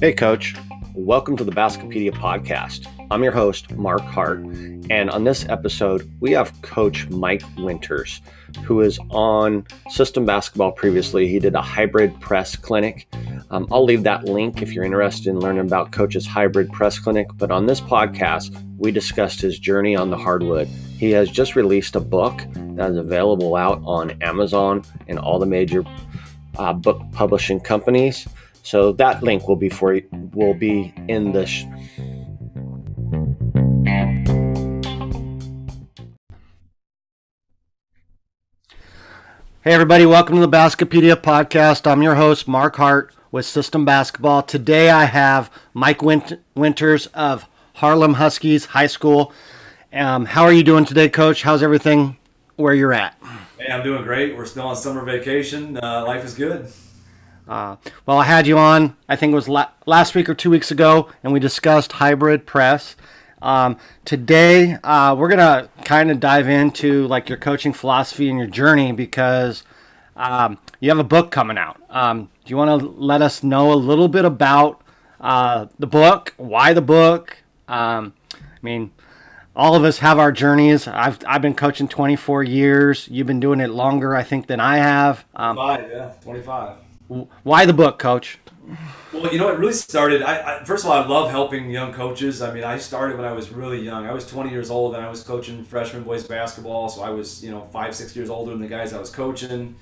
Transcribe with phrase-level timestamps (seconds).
[0.00, 0.54] Hey, Coach.
[0.94, 2.86] Welcome to the Baskipedia podcast.
[3.10, 4.38] I'm your host, Marc Hart.
[4.88, 8.22] And on this episode, we have Coach Mike Winters,
[8.64, 11.28] who is on system basketball previously.
[11.28, 13.06] He did a hybrid press clinic.
[13.50, 17.28] Um, I'll leave that link if you're interested in learning about Coach's hybrid press clinic.
[17.36, 20.68] But on this podcast, we discussed his journey on the hardwood.
[20.68, 25.46] He has just released a book that is available out on Amazon and all the
[25.46, 25.82] major
[26.58, 28.28] uh, book publishing companies.
[28.62, 29.98] So that link will be for
[30.34, 31.46] will be in the.
[31.46, 31.64] Sh-
[39.62, 41.90] hey everybody, welcome to the Baskipedia podcast.
[41.90, 44.42] I'm your host Marc Hart with System Basketball.
[44.42, 49.32] Today I have Mike Wint- Winters of Harlem Huskies High School.
[49.92, 51.42] Um, how are you doing today, Coach?
[51.42, 52.16] How's everything
[52.56, 53.16] where you're at?
[53.58, 54.36] Hey, I'm doing great.
[54.36, 55.78] We're still on summer vacation.
[55.82, 56.70] Uh, life is good.
[57.46, 60.50] Uh, well, I had you on, I think it was la- last week or two
[60.50, 62.94] weeks ago, and we discussed hybrid press.
[63.40, 68.38] Um, today, uh, we're going to kind of dive into like your coaching philosophy and
[68.38, 69.62] your journey because
[70.16, 71.80] um, you have a book coming out.
[71.90, 74.82] Um, do you want to let us know a little bit about
[75.20, 77.36] uh, the book, why the book?
[77.66, 78.92] Um, I mean,
[79.56, 80.86] all of us have our journeys.
[80.86, 83.08] I've, I've been coaching 24 years.
[83.10, 85.24] You've been doing it longer, I think, than I have.
[85.34, 86.76] Um, Five, yeah, 25.
[87.42, 88.38] Why the book, Coach?
[89.12, 90.22] Well, you know, it really started.
[90.22, 92.42] I, I, first of all, I love helping young coaches.
[92.42, 94.06] I mean, I started when I was really young.
[94.06, 96.88] I was 20 years old and I was coaching freshman boys basketball.
[96.90, 99.74] So I was, you know, five, six years older than the guys I was coaching.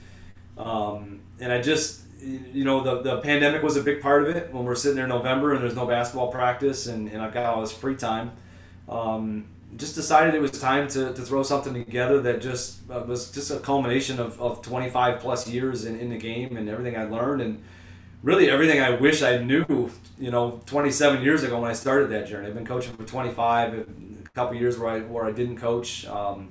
[0.57, 4.53] Um, and I just, you know, the, the pandemic was a big part of it
[4.53, 7.45] when we're sitting there in November and there's no basketball practice and, and I've got
[7.47, 8.33] all this free time.
[8.89, 13.31] Um, just decided it was time to, to throw something together that just uh, was
[13.31, 17.05] just a culmination of, of 25 plus years in, in the game and everything I
[17.05, 17.63] learned and
[18.23, 22.27] really everything I wish I knew, you know, 27 years ago when I started that
[22.27, 22.49] journey.
[22.49, 26.07] I've been coaching for 25, a couple years where I, where I didn't coach.
[26.07, 26.49] Um,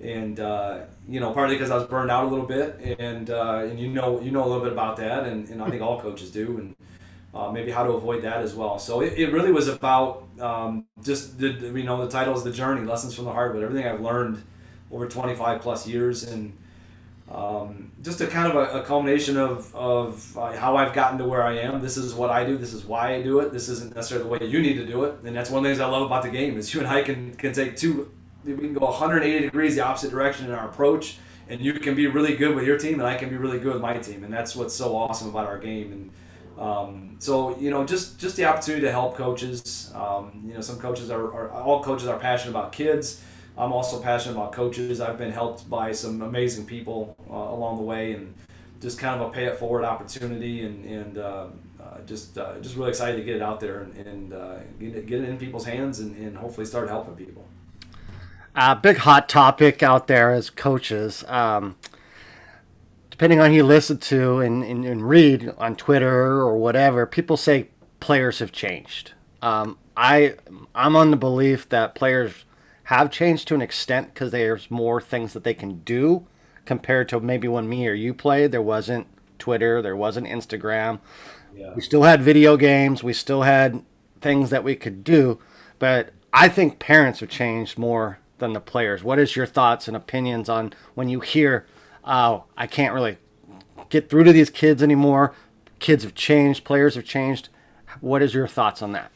[0.00, 3.64] and, uh, you know, partly because I was burned out a little bit and, uh,
[3.64, 6.00] and you know, you know a little bit about that and, and I think all
[6.00, 6.58] coaches do.
[6.58, 6.76] And,
[7.36, 8.78] uh, maybe how to avoid that as well.
[8.78, 12.52] So it, it really was about um, just the, you know the title is the
[12.52, 14.42] journey, lessons from the hardwood, everything I've learned
[14.90, 16.56] over 25 plus years, and
[17.30, 21.24] um, just a kind of a, a culmination of of uh, how I've gotten to
[21.24, 21.82] where I am.
[21.82, 22.56] This is what I do.
[22.56, 23.52] This is why I do it.
[23.52, 25.70] This isn't necessarily the way you need to do it, and that's one of the
[25.70, 28.10] things I love about the game is you and I can can take two.
[28.46, 31.18] We can go 180 degrees the opposite direction in our approach,
[31.48, 33.72] and you can be really good with your team, and I can be really good
[33.72, 35.92] with my team, and that's what's so awesome about our game.
[35.92, 36.10] And
[36.64, 39.90] um, so you know, just just the opportunity to help coaches.
[39.94, 43.22] Um, you know, some coaches are, are, all coaches are passionate about kids.
[43.58, 45.00] I'm also passionate about coaches.
[45.00, 48.34] I've been helped by some amazing people uh, along the way, and
[48.80, 51.46] just kind of a pay it forward opportunity, and and uh,
[51.82, 54.94] uh, just uh, just really excited to get it out there and, and uh, get,
[54.94, 57.46] it, get it in people's hands, and, and hopefully start helping people.
[58.56, 61.24] A big hot topic out there as coaches.
[61.28, 61.76] Um,
[63.10, 67.36] depending on who you listen to and, and, and, read on Twitter or whatever, people
[67.36, 67.68] say
[68.00, 69.12] players have changed.
[69.42, 70.34] Um, I
[70.74, 72.44] I'm on the belief that players
[72.84, 76.26] have changed to an extent because there's more things that they can do
[76.64, 78.52] compared to maybe when me or you played.
[78.52, 79.06] There wasn't
[79.38, 81.00] Twitter, there wasn't Instagram.
[81.54, 81.72] Yeah.
[81.74, 83.82] We still had video games, we still had
[84.20, 85.40] things that we could do,
[85.78, 89.02] but I think parents have changed more than the players.
[89.02, 91.66] What is your thoughts and opinions on when you hear
[92.06, 93.18] oh, I can't really
[93.88, 95.34] get through to these kids anymore.
[95.78, 97.48] Kids have changed, players have changed.
[98.00, 99.10] What is your thoughts on that?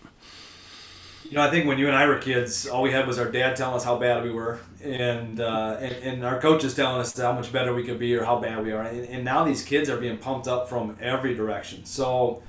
[1.24, 3.30] You know, I think when you and I were kids, all we had was our
[3.30, 7.16] dad telling us how bad we were, and uh, and, and, our coaches telling us
[7.16, 8.82] how much better we could be or how bad we are.
[8.82, 11.84] And, and now these kids are being pumped up from every direction.
[11.84, 12.42] So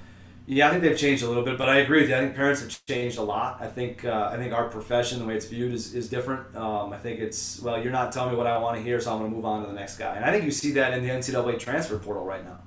[0.51, 2.15] yeah, I think they've changed a little bit, but I agree with you.
[2.17, 3.61] I think parents have changed a lot.
[3.61, 6.53] I think uh, I think our profession, the way it's viewed, is, is different.
[6.57, 9.13] Um, I think it's well, you're not telling me what I want to hear, so
[9.13, 10.13] I'm going to move on to the next guy.
[10.13, 12.59] And I think you see that in the NCAA transfer portal right now.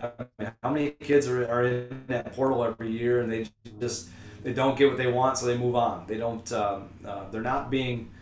[0.00, 3.48] I mean, how many kids are, are in that portal every year, and they
[3.80, 4.10] just
[4.44, 6.06] they don't get what they want, so they move on.
[6.06, 6.50] They don't.
[6.52, 8.12] Um, uh, they're not being.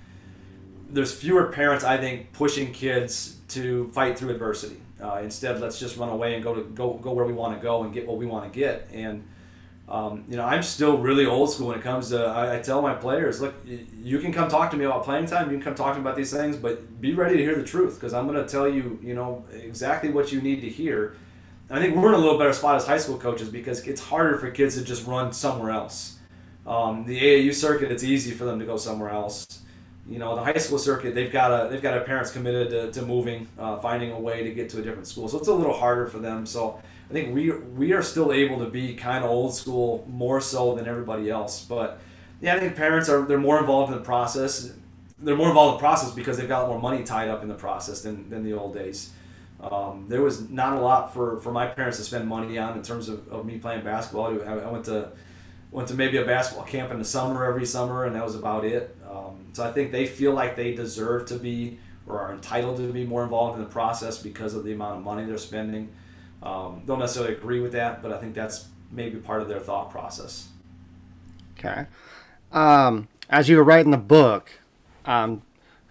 [0.88, 4.80] There's fewer parents, I think, pushing kids to fight through adversity.
[5.02, 7.62] Uh, instead, let's just run away and go to go go where we want to
[7.62, 8.88] go and get what we want to get.
[8.92, 9.24] And
[9.88, 12.24] um, you know, I'm still really old school when it comes to.
[12.24, 15.50] I, I, tell my players, look, you can come talk to me about playing time.
[15.50, 17.64] You can come talk to me about these things, but be ready to hear the
[17.64, 21.16] truth because I'm going to tell you, you know, exactly what you need to hear.
[21.68, 24.00] And I think we're in a little better spot as high school coaches because it's
[24.00, 26.18] harder for kids to just run somewhere else.
[26.66, 29.60] Um, the AAU circuit, it's easy for them to go somewhere else
[30.10, 33.00] You know, the high school circuit, they've got a they've got a parents committed to,
[33.00, 35.28] to moving, uh, finding a way to get to a different school.
[35.28, 36.44] So it's a little harder for them.
[36.44, 40.40] So I think we we are still able to be kind of old school more
[40.40, 41.64] so than everybody else.
[41.64, 42.00] But
[42.40, 44.72] yeah, I think parents are they're more involved in the process.
[45.20, 47.54] They're more involved in the process because they've got more money tied up in the
[47.54, 49.12] process than, than the old days.
[49.60, 52.82] Um, there was not a lot for, for my parents to spend money on in
[52.82, 54.40] terms of, of me playing basketball.
[54.42, 55.10] I, I went to
[55.70, 58.64] went to maybe a basketball camp in the summer every summer, and that was about
[58.64, 58.96] it.
[59.08, 62.92] Um, so I think they feel like they deserve to be or are entitled to
[62.92, 65.90] be more involved in the process because of the amount of money they're spending.
[66.42, 69.90] Um, don't necessarily agree with that, but I think that's maybe part of their thought
[69.90, 70.48] process.
[71.58, 71.86] Okay.
[72.52, 74.50] Um, as you were writing the book,
[75.04, 75.42] um,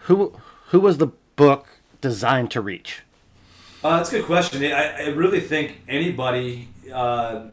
[0.03, 0.33] who
[0.67, 1.67] who was the book
[2.01, 3.03] designed to reach?
[3.83, 4.63] Uh, that's a good question.
[4.65, 7.47] I, I really think anybody uh,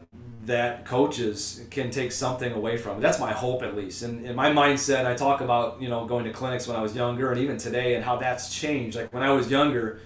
[0.47, 3.01] that coaches can take something away from.
[3.01, 4.01] That's my hope, at least.
[4.01, 6.95] And in my mindset, I talk about you know going to clinics when I was
[6.95, 8.97] younger, and even today, and how that's changed.
[8.97, 9.99] Like when I was younger,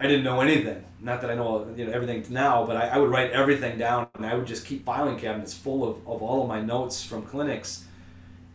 [0.00, 0.82] I didn't know anything.
[1.00, 4.08] Not that I know you know everything now, but I, I would write everything down,
[4.14, 7.22] and I would just keep filing cabinets full of, of all of my notes from
[7.22, 7.84] clinics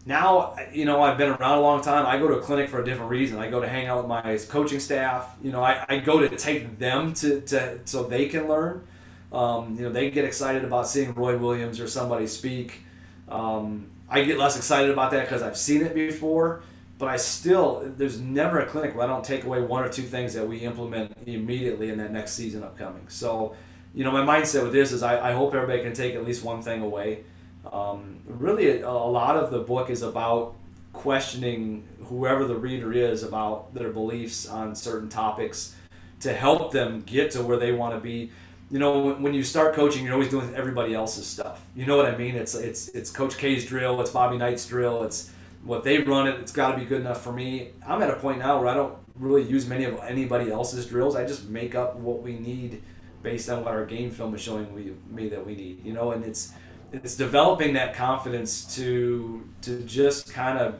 [0.04, 2.82] now you know i've been around a long time i go to a clinic for
[2.82, 5.86] a different reason i go to hang out with my coaching staff you know i,
[5.88, 8.84] I go to take them to, to so they can learn
[9.32, 12.82] um, you know they get excited about seeing roy williams or somebody speak.
[13.30, 16.64] Um, i get less excited about that because i've seen it before
[16.98, 20.02] but i still there's never a clinic where i don't take away one or two
[20.02, 23.08] things that we implement immediately in that next season upcoming.
[23.08, 23.56] So
[23.94, 26.44] you know my mindset with this is i, I hope everybody can take at least
[26.44, 27.24] one thing away.
[27.72, 30.56] Um, really, a, a lot of the book is about
[30.94, 35.76] questioning whoever the reader is about their beliefs on certain topics
[36.20, 38.32] to help them get to where they want to be.
[38.72, 41.62] You know, when you start coaching, you're always doing everybody else's stuff.
[41.76, 42.36] You know what I mean?
[42.36, 45.30] It's it's it's Coach K's drill, it's Bobby Knight's drill, it's
[45.66, 46.40] what they run it.
[46.40, 47.72] It's got to be good enough for me.
[47.86, 51.18] I'm at a point now where I don't really use many of anybody else's drills.
[51.18, 52.82] I just make up what we need
[53.22, 55.86] based on what our game film is showing we, me that we need.
[55.86, 56.54] You know, and it's
[56.94, 60.80] it's developing that confidence to to just kind of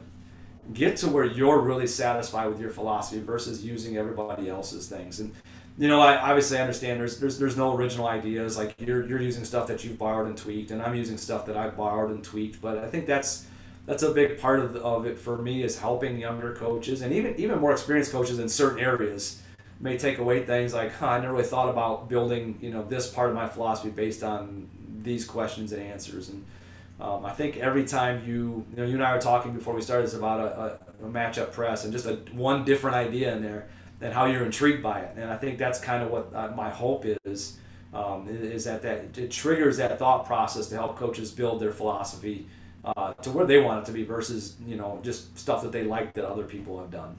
[0.72, 5.34] get to where you're really satisfied with your philosophy versus using everybody else's things and
[5.78, 8.56] you know I obviously understand there's there's, there's no original ideas.
[8.56, 11.56] Like you're, you're using stuff that you've borrowed and tweaked and i'm using stuff that
[11.56, 12.60] i've borrowed and tweaked.
[12.60, 13.46] But i think that's
[13.84, 17.12] that's a big part of, the, of it for me is helping younger coaches and
[17.12, 19.42] even even more experienced coaches in certain areas
[19.80, 23.08] may take away things like huh, i never really thought about building you know this
[23.08, 24.68] part of my philosophy based on
[25.02, 26.28] these questions and answers.
[26.28, 26.44] And
[27.00, 29.82] um, I think every time you, you know, you and I were talking before we
[29.82, 33.42] started, it's about a, a, a matchup press and just a one different idea in
[33.42, 33.68] there
[34.02, 35.14] and how you're intrigued by it.
[35.16, 37.58] And I think that's kind of what uh, my hope is,
[37.94, 42.46] um, is that, that it triggers that thought process to help coaches build their philosophy
[42.84, 45.84] uh, to where they want it to be versus, you know, just stuff that they
[45.84, 47.16] like that other people have done.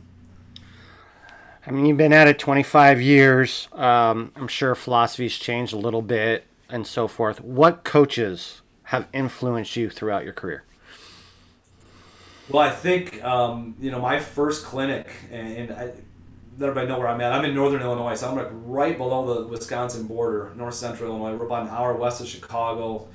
[1.65, 3.69] I mean, you've been at it 25 years.
[3.71, 7.39] Um, I'm sure philosophy's changed a little bit and so forth.
[7.39, 10.63] What coaches have influenced you throughout your career?
[12.49, 15.91] Well, I think um, you know my first clinic, and I,
[16.57, 17.33] let everybody know where I'm at.
[17.33, 21.35] I'm in northern Illinois, so I'm like right below the Wisconsin border, north central Illinois.
[21.35, 23.07] We're about an hour west of Chicago,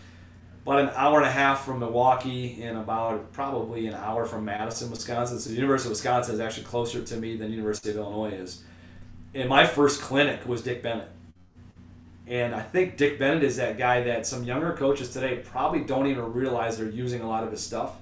[0.64, 4.90] about an hour and a half from Milwaukee, and about probably an hour from Madison,
[4.90, 5.38] Wisconsin.
[5.38, 8.64] So the University of Wisconsin is actually closer to me than University of Illinois is.
[9.34, 11.08] And my first clinic was Dick Bennett.
[12.26, 16.08] And I think Dick Bennett is that guy that some younger coaches today probably don't
[16.08, 17.96] even realize they're using a lot of his stuff.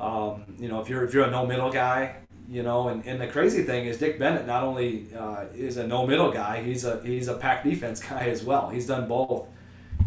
[0.00, 2.16] Um, you know, if you're if you're a no middle guy,
[2.48, 5.86] you know, and, and the crazy thing is Dick Bennett not only uh, is a
[5.86, 8.70] no middle guy, he's a he's a pack defense guy as well.
[8.70, 9.46] He's done both.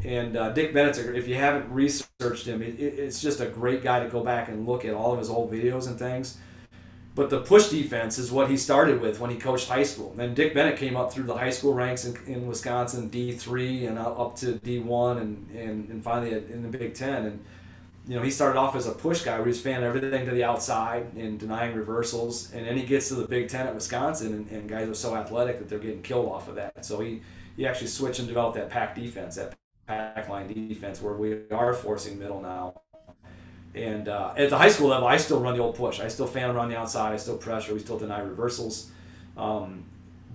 [0.04, 3.84] And uh, Dick Bennett's, a, if you haven't researched him, it, it's just a great
[3.84, 6.38] guy to go back and look at all of his old videos and things.
[7.14, 10.16] But the push defense is what he started with when he coached high school.
[10.18, 14.00] And Dick Bennett came up through the high school ranks in, in Wisconsin, D3 and
[14.00, 17.26] up to D1 and, and, and finally in the Big Ten.
[17.26, 17.46] And,
[18.08, 20.44] you know, he started off as a push guy where he's fanning everything to the
[20.44, 22.52] outside and denying reversals.
[22.52, 25.16] And then he gets to the Big Ten at Wisconsin, and, and guys are so
[25.16, 26.84] athletic that they're getting killed off of that.
[26.84, 27.22] So he,
[27.56, 29.56] he actually switched and developed that pack defense, that
[29.88, 32.82] pack line defense, where we are forcing middle now
[33.74, 36.00] and uh, at the high school level, I still run the old push.
[36.00, 37.14] I still fan around the outside.
[37.14, 37.74] I still pressure.
[37.74, 38.92] We still deny reversals.
[39.38, 39.86] Um,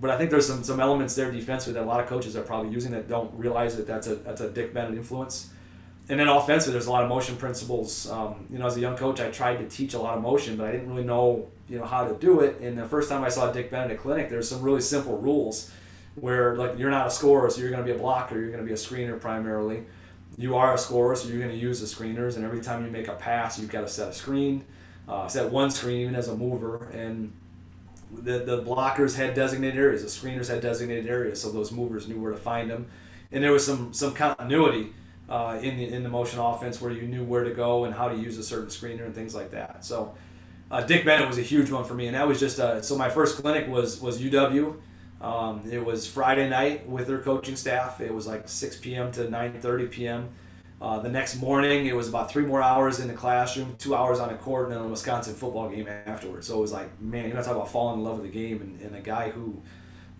[0.01, 2.41] but I think there's some, some elements there defensively that a lot of coaches are
[2.41, 5.49] probably using that don't realize that that's a that's a Dick Bennett influence.
[6.09, 8.09] And then offensively, there's a lot of motion principles.
[8.09, 10.55] Um, you know, as a young coach, I tried to teach a lot of motion,
[10.55, 12.59] but I didn't really know you know how to do it.
[12.61, 15.69] And the first time I saw Dick Bennett at clinic, there's some really simple rules
[16.15, 18.39] where like you're not a scorer, so you're going to be a blocker.
[18.39, 19.83] You're going to be a screener primarily
[20.37, 22.91] you are a scorer, so you're going to use the screeners, and every time you
[22.91, 24.63] make a pass, you've got to set a screen.
[25.07, 27.31] uh, set one screen even as a mover, and
[28.23, 32.19] the the blockers had designated areas, the screeners had designated areas, so those movers knew
[32.19, 32.87] where to find them,
[33.31, 34.93] and there was some some continuity
[35.29, 38.09] uh, in the in the motion offense where you knew where to go and how
[38.09, 39.85] to use a certain screener and things like that.
[39.85, 40.15] So.
[40.69, 42.97] Uh, Dick Bennett was a huge one for me, and that was just uh, so.
[42.97, 44.75] My first clinic was was UW.
[45.21, 48.01] Um, it was Friday night with their coaching staff.
[48.01, 49.11] It was like 6 p.m.
[49.13, 50.29] to 9:30 p.m.
[50.79, 54.19] Uh, the next morning, it was about three more hours in the classroom, two hours
[54.19, 56.45] on a court, and then a Wisconsin football game afterwards.
[56.45, 58.61] So it was like, man, you're not talking about falling in love with the game,
[58.61, 59.59] and, and a guy who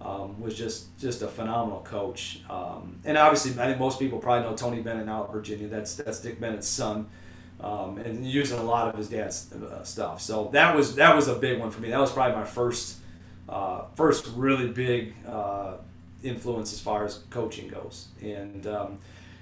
[0.02, 2.42] um, was just just a phenomenal coach.
[2.50, 5.68] Um, and obviously, I think most people probably know Tony Bennett now at Virginia.
[5.68, 7.08] That's that's Dick Bennett's son
[7.60, 10.22] um, and using a lot of his dad's uh, stuff.
[10.22, 11.90] So that was that was a big one for me.
[11.90, 12.98] That was probably my first
[13.50, 15.78] uh, first really big uh,
[16.24, 18.08] influence as far as coaching goes.
[18.22, 19.00] And um,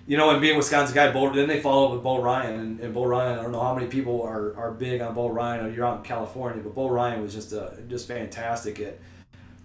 [0.07, 3.05] you know, and being Wisconsin guy, then they followed with Bo Ryan, and, and Bo
[3.05, 3.39] Ryan.
[3.39, 5.65] I don't know how many people are, are big on Bo Ryan.
[5.65, 9.00] Or you're out in California, but Bo Ryan was just a, just fantastic at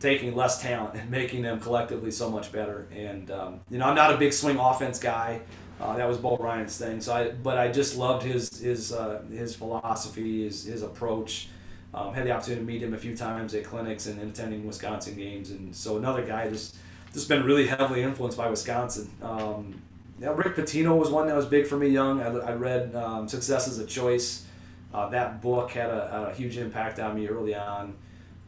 [0.01, 2.89] taking less talent and making them collectively so much better.
[2.95, 5.41] And um, you know, I'm not a big swing offense guy.
[5.81, 7.01] Uh, that was Bo Ryan's thing.
[7.01, 11.49] So I, but I just loved his his uh, his philosophy, his his approach.
[11.93, 15.17] Um, had the opportunity to meet him a few times at clinics and attending Wisconsin
[15.17, 16.77] games, and so another guy just
[17.13, 19.11] just been really heavily influenced by Wisconsin.
[19.21, 19.83] Um,
[20.21, 22.21] Rick Pitino was one that was big for me young.
[22.21, 24.45] I, I read um, Success is a Choice.
[24.93, 27.95] Uh, that book had a, a, huge impact on me early on.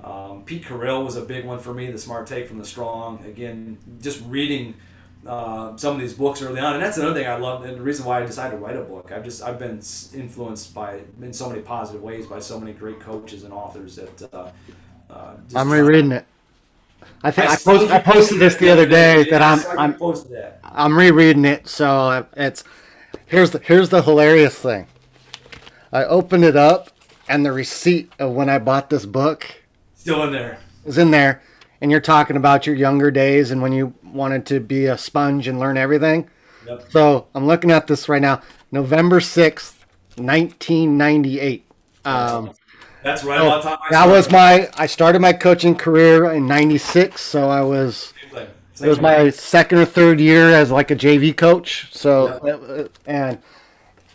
[0.02, 1.90] Um, Pete Carril was a big one for me.
[1.90, 3.24] The Smart Take from the Strong.
[3.24, 4.74] Again, just reading
[5.26, 7.82] uh, some of these books early on, and that's another thing I love, and the
[7.82, 9.12] reason why I decided to write a book.
[9.12, 9.80] I've just I've been
[10.14, 14.32] influenced by in so many positive ways by so many great coaches and authors that.
[14.32, 14.50] Uh,
[15.10, 16.24] uh, I'm rereading it.
[17.22, 19.96] I think I, I, post, I posted this the other day that I'm I'm
[20.64, 21.68] I'm rereading it.
[21.68, 22.64] So it's
[23.26, 24.88] here's the here's the hilarious thing.
[25.92, 26.90] I opened it up,
[27.28, 29.61] and the receipt of when I bought this book
[30.02, 31.40] still in there is in there
[31.80, 35.46] and you're talking about your younger days and when you wanted to be a sponge
[35.46, 36.28] and learn everything.
[36.66, 36.90] Yep.
[36.90, 38.42] So I'm looking at this right now,
[38.72, 39.74] November 6th,
[40.16, 41.64] 1998.
[42.04, 42.52] Um,
[43.04, 43.78] That's right oh, time.
[43.90, 47.20] That was my, I started my coaching career in 96.
[47.20, 48.12] So I was,
[48.80, 51.92] it was my second or third year as like a JV coach.
[51.92, 52.96] So, yep.
[53.06, 53.38] and,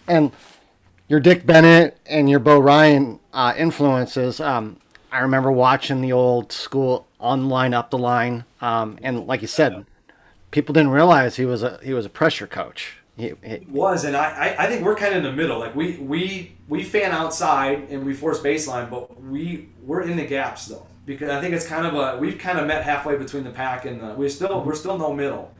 [0.05, 0.33] and
[1.07, 4.41] your Dick Bennett and your Bo Ryan uh, influences.
[4.41, 4.81] Um,
[5.17, 9.83] I remember watching the old school online up the line, um, and like you said,
[10.51, 12.97] people didn't realize he was a he was a pressure coach.
[13.15, 15.57] He, he was, and I, I think we're kind of in the middle.
[15.57, 20.25] Like we we we fan outside and we force baseline, but we we're in the
[20.27, 23.43] gaps though because I think it's kind of a we've kind of met halfway between
[23.43, 25.51] the pack and the, we're still we're still no middle,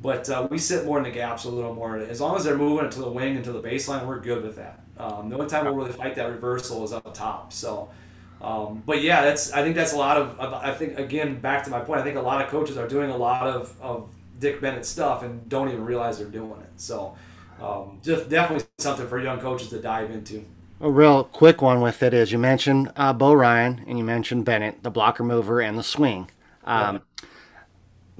[0.00, 1.98] but uh, we sit more in the gaps a little more.
[1.98, 4.56] As long as they're moving to the wing and to the baseline, we're good with
[4.56, 4.80] that.
[4.96, 7.52] Um, the only time we'll really fight that reversal is up top.
[7.52, 7.90] So.
[8.44, 11.70] Um, but yeah, that's I think that's a lot of I think again back to
[11.70, 12.00] my point.
[12.00, 15.22] I think a lot of coaches are doing a lot of, of Dick Bennett stuff
[15.22, 16.70] and don't even realize they're doing it.
[16.76, 17.16] So
[17.58, 20.44] um, just definitely something for young coaches to dive into.
[20.82, 24.44] A real quick one with it is you mentioned uh, Bo Ryan and you mentioned
[24.44, 26.28] Bennett, the blocker mover and the swing.
[26.64, 27.28] Um, yeah.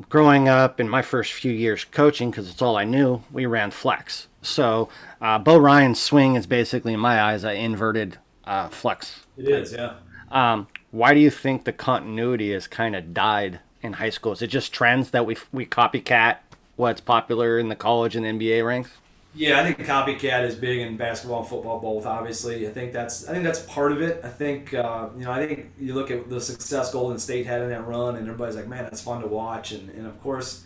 [0.09, 3.71] Growing up in my first few years coaching, because it's all I knew, we ran
[3.71, 4.29] flex.
[4.41, 4.89] So
[5.21, 9.27] uh, Bo Ryan's swing is basically, in my eyes, an inverted uh, flex.
[9.37, 9.95] It is, yeah.
[10.35, 14.33] Um, why do you think the continuity has kind of died in high school?
[14.33, 16.39] Is it just trends that we we copycat
[16.77, 18.91] what's popular in the college and NBA ranks?
[19.37, 22.07] Yeah, I think copycat is big in basketball and football both.
[22.07, 24.21] Obviously, I think that's I think that's part of it.
[24.25, 27.63] I think uh, you know I think you look at the success Golden State had
[27.63, 29.73] in that run, and everybody's like, man, that's fun to watch.
[29.73, 30.65] And, and of course,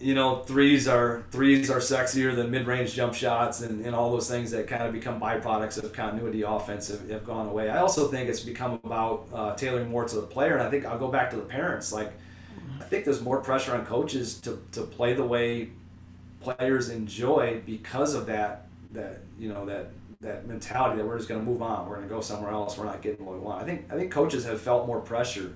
[0.00, 4.30] you know, threes are threes are sexier than mid-range jump shots and, and all those
[4.30, 7.68] things that kind of become byproducts of continuity offense have, have gone away.
[7.68, 10.86] I also think it's become about uh, tailoring more to the player, and I think
[10.86, 11.92] I'll go back to the parents.
[11.92, 12.12] Like,
[12.80, 15.70] I think there's more pressure on coaches to, to play the way
[16.40, 19.90] players enjoy because of that that you know that
[20.20, 22.78] that mentality that we're just going to move on, we're going to go somewhere else,
[22.78, 23.62] we're not getting what we want.
[23.62, 25.54] I think I think coaches have felt more pressure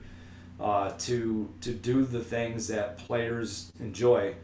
[0.61, 4.35] uh, to to do the things that players enjoy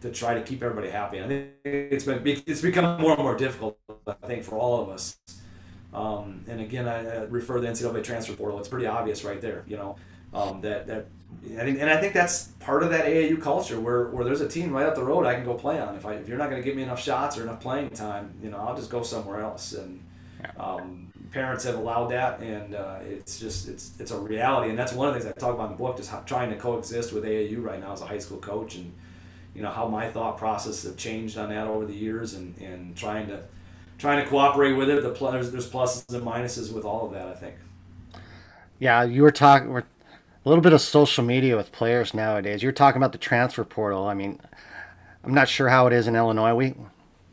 [0.00, 1.22] to try to keep everybody happy.
[1.22, 3.78] I think it's been it's become more and more difficult.
[4.06, 5.16] I think for all of us.
[5.94, 8.58] Um, and again, I, refer to the NCAA transfer portal.
[8.58, 9.62] It's pretty obvious right there.
[9.66, 9.96] You know
[10.34, 11.06] um, that that.
[11.58, 14.48] I think, and I think that's part of that AAU culture where, where there's a
[14.48, 15.96] team right up the road I can go play on.
[15.96, 18.34] If I if you're not going to give me enough shots or enough playing time,
[18.42, 19.72] you know, I'll just go somewhere else.
[19.72, 20.04] And
[20.58, 24.92] um, parents have allowed that, and uh, it's just it's it's a reality, and that's
[24.92, 27.12] one of the things I talk about in the book, just how, trying to coexist
[27.12, 28.92] with AAU right now as a high school coach, and
[29.54, 32.94] you know how my thought process have changed on that over the years, and, and
[32.96, 33.42] trying to
[33.98, 35.02] trying to cooperate with it.
[35.02, 37.28] The pl- there's, there's pluses and minuses with all of that.
[37.28, 37.54] I think.
[38.78, 39.70] Yeah, you were talking.
[39.70, 42.62] We're a little bit of social media with players nowadays.
[42.62, 44.06] You're talking about the transfer portal.
[44.06, 44.38] I mean,
[45.24, 46.54] I'm not sure how it is in Illinois.
[46.54, 46.74] We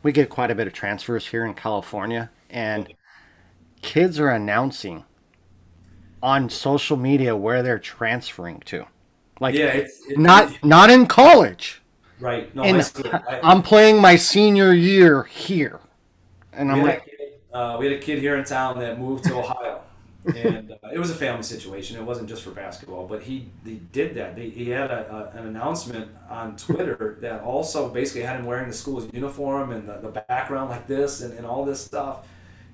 [0.02, 2.88] we get quite a bit of transfers here in California, and
[3.82, 5.04] kids are announcing
[6.22, 8.86] on social media where they're transferring to.
[9.40, 11.80] Like, yeah, it's, it, not it, not in college.
[12.18, 12.54] Right.
[12.54, 15.80] No, I, I'm playing my senior year here,
[16.52, 18.78] and I'm we, had like, a kid, uh, we had a kid here in town
[18.80, 19.80] that moved to Ohio,
[20.26, 21.96] and uh, it was a family situation.
[21.96, 24.36] It wasn't just for basketball, but he he did that.
[24.36, 28.68] He, he had a, a, an announcement on Twitter that also basically had him wearing
[28.68, 32.26] the school's uniform and the, the background like this and, and all this stuff,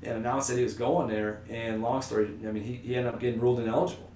[0.02, 1.42] and announced that he was going there.
[1.48, 4.10] And long story, I mean, he, he ended up getting ruled ineligible.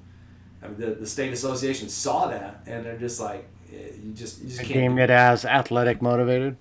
[0.62, 4.40] I mean, the, the state association saw that, and they're just like, eh, you just
[4.42, 4.72] you just can't.
[4.72, 6.56] game it as athletic motivated.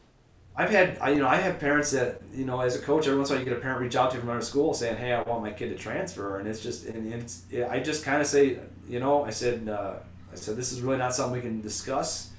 [0.56, 3.18] I've had, I, you know, I have parents that, you know, as a coach, every
[3.18, 4.74] once in a while you get a parent reach out to you from another school
[4.74, 8.04] saying, "Hey, I want my kid to transfer," and it's just, and it's, I just
[8.04, 9.94] kind of say, you know, I said, uh,
[10.32, 12.32] I said, this is really not something we can discuss.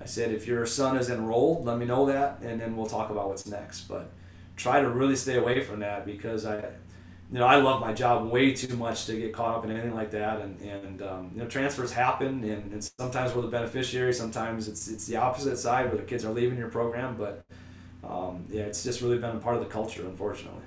[0.00, 3.10] I said, if your son is enrolled, let me know that, and then we'll talk
[3.10, 3.82] about what's next.
[3.82, 4.10] But
[4.56, 8.30] try to really stay away from that because I, you know, I love my job
[8.30, 10.40] way too much to get caught up in anything like that.
[10.40, 14.12] And, and um, you know, transfers happen, and, and sometimes we're the beneficiary.
[14.12, 17.16] Sometimes it's it's the opposite side where the kids are leaving your program.
[17.16, 17.44] But
[18.04, 20.62] um, yeah, it's just really been a part of the culture, unfortunately.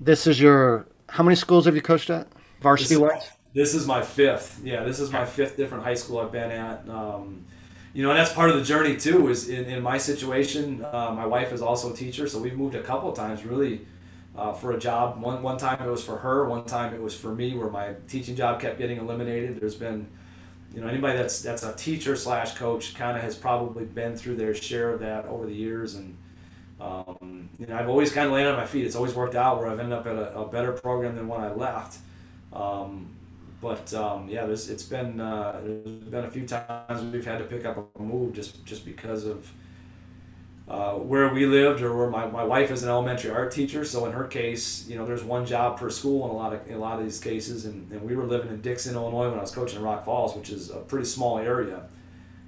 [0.00, 0.86] This is your.
[1.08, 2.28] How many schools have you coached at?
[2.60, 3.30] Varsity This, wise?
[3.54, 4.60] this is my fifth.
[4.64, 6.88] Yeah, this is my fifth different high school I've been at.
[6.88, 7.44] Um,
[7.98, 9.28] you know, and that's part of the journey too.
[9.28, 12.76] Is in, in my situation, uh, my wife is also a teacher, so we've moved
[12.76, 13.80] a couple times really
[14.36, 15.20] uh, for a job.
[15.20, 17.94] One one time it was for her, one time it was for me, where my
[18.06, 19.60] teaching job kept getting eliminated.
[19.60, 20.06] There's been,
[20.72, 24.36] you know, anybody that's that's a teacher slash coach kind of has probably been through
[24.36, 26.16] their share of that over the years, and
[26.80, 28.86] um, you know, I've always kind of landed on my feet.
[28.86, 31.40] It's always worked out where I've ended up at a, a better program than when
[31.40, 31.98] I left.
[32.52, 33.17] Um,
[33.60, 37.44] but um, yeah, there's, it's been uh, there's been a few times we've had to
[37.44, 39.50] pick up a move just just because of
[40.68, 43.84] uh, where we lived or where my, my wife is an elementary art teacher.
[43.84, 46.66] So in her case, you know, there's one job per school in a lot of
[46.68, 47.64] in a lot of these cases.
[47.64, 50.36] And, and we were living in Dixon, Illinois when I was coaching in Rock Falls,
[50.36, 51.82] which is a pretty small area.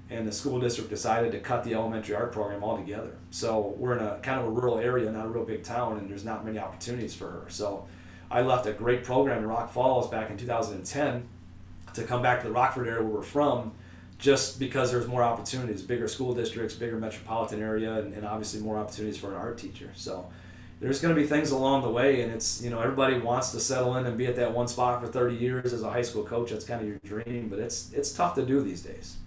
[0.09, 3.15] And the school district decided to cut the elementary art program altogether.
[3.31, 6.09] So we're in a kind of a rural area, not a real big town, and
[6.09, 7.45] there's not many opportunities for her.
[7.47, 7.87] So
[8.31, 11.27] I left a great program in Rock Falls back in 2010
[11.93, 13.73] to come back to the Rockford area where we're from
[14.17, 18.77] just because there's more opportunities, bigger school districts, bigger metropolitan area, and, and obviously more
[18.77, 19.89] opportunities for an art teacher.
[19.95, 20.29] So
[20.79, 23.59] there's going to be things along the way, and it's you know everybody wants to
[23.59, 26.23] settle in and be at that one spot for 30 years as a high school
[26.23, 26.51] coach.
[26.51, 29.17] That's kind of your dream, but it's it's tough to do these days.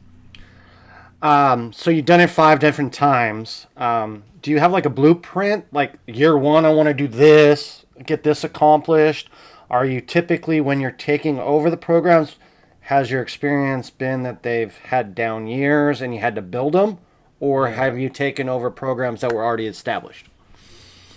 [1.21, 3.67] Um, so you've done it five different times.
[3.77, 5.65] Um, do you have like a blueprint?
[5.73, 9.29] Like year one, I want to do this, get this accomplished.
[9.71, 12.37] Are you typically when you're taking over the programs?
[12.81, 16.99] Has your experience been that they've had down years and you had to build them,
[17.41, 20.27] or have you taken over programs that were already established?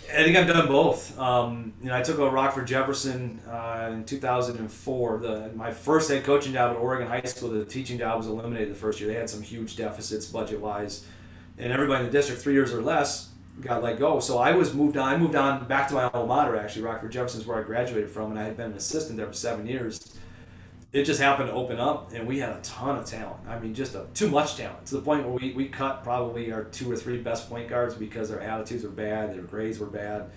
[0.09, 1.19] I think I've done both.
[1.19, 5.17] Um, you know, I took over Rockford Jefferson uh, in 2004.
[5.17, 8.71] The, my first head coaching job at Oregon High School, the teaching job was eliminated
[8.71, 9.09] the first year.
[9.09, 11.05] They had some huge deficits budget wise,
[11.57, 13.29] and everybody in the district, three years or less,
[13.61, 14.19] got let go.
[14.19, 15.13] So I was moved on.
[15.13, 16.83] I moved on back to my alma mater, actually.
[16.83, 19.67] Rockford Jefferson's where I graduated from, and I had been an assistant there for seven
[19.67, 20.17] years.
[20.93, 23.39] It just happened to open up, and we had a ton of talent.
[23.47, 26.51] I mean, just a, too much talent to the point where we, we cut probably
[26.51, 29.87] our two or three best point guards because their attitudes were bad, their grades were
[29.87, 30.29] bad.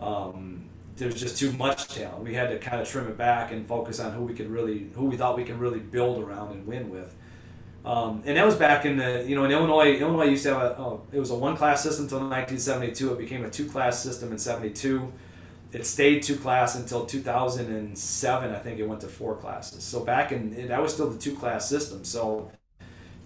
[0.00, 0.70] Um,
[1.06, 2.22] was just too much talent.
[2.22, 4.90] We had to kind of trim it back and focus on who we could really,
[4.94, 7.14] who we thought we could really build around and win with.
[7.84, 10.62] Um, and that was back in the, you know, in Illinois, Illinois used to have
[10.62, 13.14] a, oh, it was a one class system until 1972.
[13.14, 15.10] It became a two class system in 72.
[15.72, 18.54] It stayed two class until 2007.
[18.54, 19.82] I think it went to four classes.
[19.82, 22.04] So back in, that was still the two class system.
[22.04, 22.50] So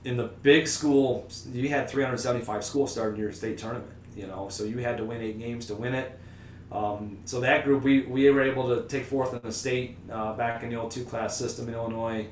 [0.04, 4.64] in the big school, you had 375 schools starting your state tournament, you know, so
[4.64, 6.18] you had to win eight games to win it.
[6.70, 10.34] Um, so that group, we, we were able to take fourth in the state uh,
[10.34, 12.26] back in the old two class system in Illinois.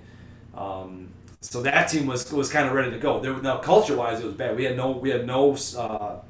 [0.54, 1.08] Um,
[1.42, 3.20] so that team was was kind of ready to go.
[3.20, 4.56] There, now culture wise, it was bad.
[4.56, 6.20] We had no we had no uh,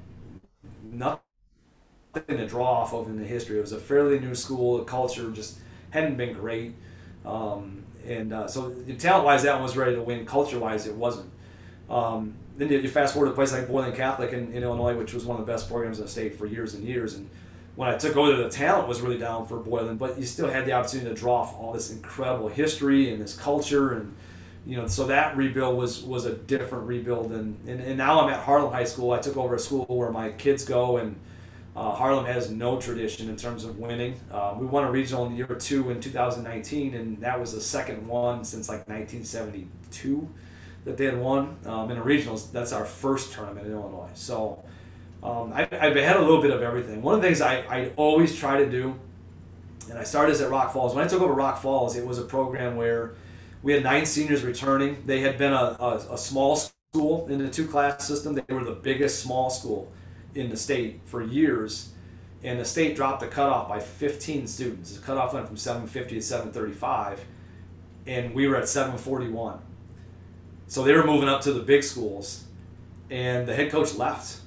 [0.83, 1.21] nothing
[2.15, 3.59] to draw off of in the history.
[3.59, 4.79] It was a fairly new school.
[4.79, 5.59] The culture just
[5.91, 6.75] hadn't been great,
[7.27, 10.25] um, and uh, so talent wise, that one was ready to win.
[10.25, 11.31] Culture wise, it wasn't.
[11.91, 15.13] Um, then you, fast forward to a place like Boylan Catholic in, in Illinois, which
[15.13, 17.29] was one of the best programs in the state for years and years, and
[17.75, 20.67] when I took over, the talent was really down for Boylan, but you still had
[20.67, 24.15] the opportunity to draw off all this incredible history and this culture and
[24.67, 28.33] you know, so that rebuild was was a different rebuild, and, and, and now I'm
[28.33, 29.11] at Harlem High School.
[29.13, 31.17] I took over a school where my kids go, and
[31.75, 34.21] Uh, Harlem has no tradition in terms of winning.
[34.31, 38.07] Uh, we won a regional in year two in 2019, and that was the second
[38.07, 40.29] one since like 1972
[40.85, 42.53] that they had won um, in a regionals.
[42.53, 44.11] That's our first tournament in Illinois.
[44.13, 44.63] So
[45.23, 47.01] um, I, have had a little bit of everything.
[47.01, 48.95] One of the things I, I always try to do,
[49.89, 50.95] and I started this at Rock Falls.
[50.95, 53.15] When I took over Rock Falls, it was a program where
[53.63, 55.03] we had nine seniors returning.
[55.07, 58.35] They had been a, a, a small school in the two class system.
[58.35, 59.91] They were the biggest small school
[60.35, 61.93] in the state for years,
[62.43, 64.97] and the state dropped the cutoff by 15 students.
[64.97, 67.25] The cutoff went from 750 to 735,
[68.07, 69.59] and we were at 741.
[70.67, 72.45] So they were moving up to the big schools,
[73.11, 74.42] and the head coach left.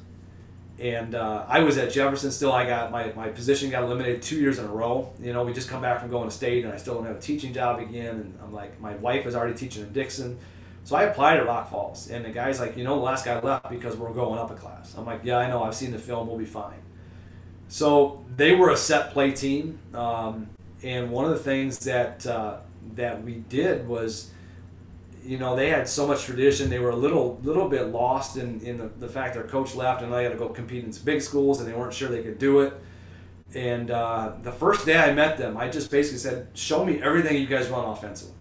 [0.78, 2.52] And uh, I was at Jefferson still.
[2.52, 5.14] I got my, my position got eliminated two years in a row.
[5.22, 7.16] You know, we just come back from going to state, and I still don't have
[7.16, 8.16] a teaching job again.
[8.16, 10.38] And I'm like, my wife is already teaching in Dixon.
[10.84, 13.40] So I applied at Rock Falls, and the guy's like, you know, the last guy
[13.40, 14.94] left because we're going up a class.
[14.98, 15.64] I'm like, yeah, I know.
[15.64, 16.28] I've seen the film.
[16.28, 16.78] We'll be fine.
[17.70, 20.48] So they were a set play team, um,
[20.84, 22.58] and one of the things that uh,
[22.96, 24.30] that we did was,
[25.26, 26.70] you know, they had so much tradition.
[26.70, 30.02] They were a little little bit lost in in the, the fact their coach left,
[30.02, 32.24] and they had to go compete in some big schools, and they weren't sure they
[32.24, 32.74] could do it.
[33.54, 37.38] And uh, the first day I met them, I just basically said, "Show me everything
[37.38, 38.36] you guys run offensively."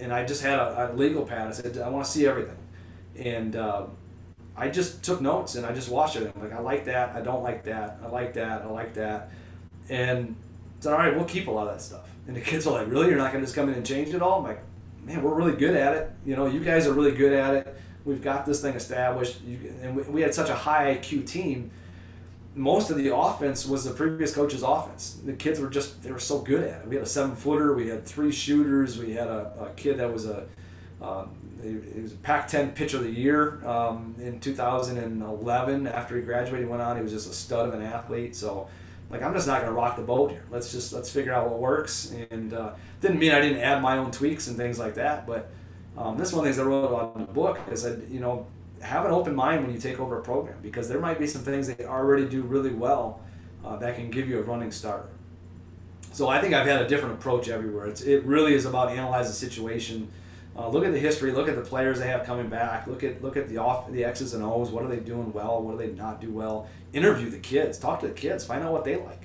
[0.00, 1.48] and I just had a, a legal pad.
[1.48, 2.56] I said, I want to see everything.
[3.18, 3.86] And uh,
[4.56, 6.32] I just took notes and I just watched it.
[6.34, 7.14] I'm like, I like that.
[7.14, 7.98] I don't like that.
[8.02, 8.62] I like that.
[8.62, 9.30] I like that.
[9.88, 10.34] And
[10.80, 12.10] said, all right, we'll keep a lot of that stuff.
[12.26, 13.08] And the kids are like, really?
[13.08, 14.38] You're not going to just come in and change it all?
[14.38, 14.62] I'm like,
[15.04, 16.10] man, we're really good at it.
[16.24, 17.76] You know, you guys are really good at it.
[18.04, 19.40] We've got this thing established.
[19.42, 21.70] You, and we, we had such a high IQ team
[22.56, 25.18] most of the offense was the previous coach's offense.
[25.24, 26.88] The kids were just they were so good at it.
[26.88, 30.12] We had a seven footer, we had three shooters, we had a, a kid that
[30.12, 30.46] was a
[31.02, 31.30] um,
[31.62, 35.86] he was a Pac-10 pitcher of the year um, in 2011.
[35.86, 36.96] After he graduated, he went on.
[36.96, 38.36] He was just a stud of an athlete.
[38.36, 38.68] So,
[39.10, 40.44] like, I'm just not going to rock the boat here.
[40.50, 42.14] Let's just let's figure out what works.
[42.30, 45.26] And uh, didn't mean I didn't add my own tweaks and things like that.
[45.26, 45.50] But
[45.96, 47.60] um, this one of the things I wrote about in the book.
[47.70, 48.46] I said, you know,
[48.80, 51.42] have an open mind when you take over a program because there might be some
[51.42, 53.20] things they already do really well
[53.64, 55.08] uh, that can give you a running start.
[56.12, 57.86] So I think I've had a different approach everywhere.
[57.86, 60.10] It's, it really is about analyze the situation.
[60.56, 61.32] Uh, look at the history.
[61.32, 62.86] Look at the players they have coming back.
[62.86, 64.70] Look at look at the off the X's and O's.
[64.70, 65.60] What are they doing well?
[65.60, 66.68] What do they not do well?
[66.92, 67.78] Interview the kids.
[67.78, 68.44] Talk to the kids.
[68.44, 69.22] Find out what they like.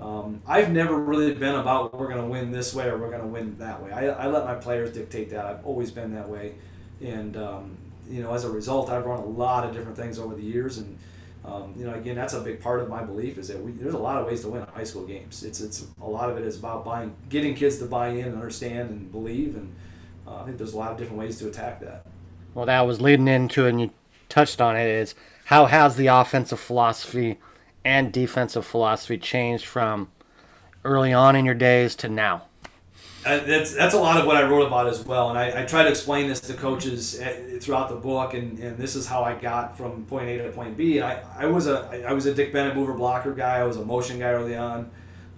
[0.00, 3.20] Um, I've never really been about we're going to win this way or we're going
[3.20, 3.92] to win that way.
[3.92, 5.46] I, I let my players dictate that.
[5.46, 6.54] I've always been that way,
[7.00, 7.76] and um,
[8.08, 10.78] you know, as a result, I've run a lot of different things over the years,
[10.78, 10.98] and
[11.44, 13.94] um, you know, again, that's a big part of my belief is that we, there's
[13.94, 15.44] a lot of ways to win high school games.
[15.44, 18.34] It's it's a lot of it is about buying, getting kids to buy in and
[18.34, 19.72] understand and believe, and
[20.32, 22.06] uh, I think there's a lot of different ways to attack that.
[22.54, 23.90] Well, that was leading into, and you
[24.28, 25.14] touched on it, is
[25.46, 27.38] how has the offensive philosophy
[27.84, 30.10] and defensive philosophy changed from
[30.84, 32.42] early on in your days to now?
[33.24, 35.64] Uh, that's that's a lot of what I wrote about as well, and I, I
[35.64, 39.22] try to explain this to coaches uh, throughout the book, and, and this is how
[39.22, 40.98] I got from point A to point B.
[40.98, 43.58] And I, I was a I was a Dick Bennett mover blocker guy.
[43.58, 44.90] I was a motion guy early on.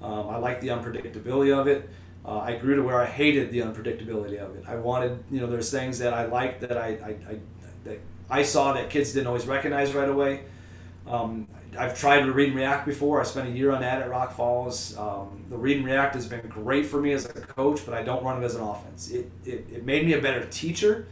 [0.03, 1.91] Um, I liked the unpredictability of it.
[2.25, 4.65] Uh, I grew to where I hated the unpredictability of it.
[4.67, 7.39] I wanted you know there's things that I liked that I, I, I
[7.85, 10.45] that I saw that kids didn't always recognize right away.
[11.07, 11.47] Um,
[11.79, 13.21] I've tried to read and react before.
[13.21, 14.97] I spent a year on that at Rock Falls.
[14.97, 18.03] Um, the read and react has been great for me as a coach, but I
[18.03, 19.11] don't run it as an offense.
[19.11, 21.09] It, it, it made me a better teacher.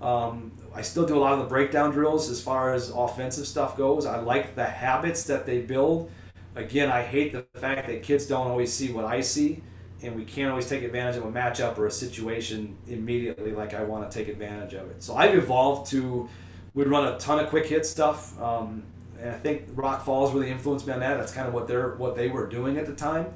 [0.00, 3.76] Um, I still do a lot of the breakdown drills as far as offensive stuff
[3.76, 4.06] goes.
[4.06, 6.10] I like the habits that they build.
[6.56, 9.62] Again, I hate the fact that kids don't always see what I see,
[10.04, 13.82] and we can't always take advantage of a matchup or a situation immediately like I
[13.82, 15.02] want to take advantage of it.
[15.02, 16.28] So I've evolved to,
[16.74, 18.40] we'd run a ton of quick hit stuff.
[18.40, 18.84] Um,
[19.20, 21.16] and I think Rock Falls really influenced me on that.
[21.16, 23.32] That's kind of what they're what they were doing at the time.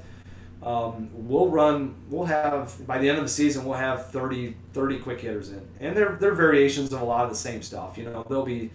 [0.61, 1.95] Um, we'll run.
[2.09, 5.65] We'll have by the end of the season, we'll have 30, 30 quick hitters in,
[5.79, 7.97] and they're they're variations of a lot of the same stuff.
[7.97, 8.71] You know, there'll be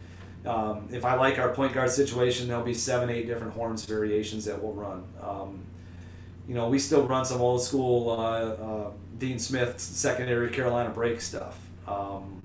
[0.46, 4.44] um, if I like our point guard situation, there'll be seven, eight different horns variations
[4.46, 5.04] that we'll run.
[5.22, 5.64] Um,
[6.46, 11.20] you know, we still run some old school uh, uh, Dean Smith secondary Carolina break
[11.20, 11.58] stuff.
[11.86, 12.42] Um,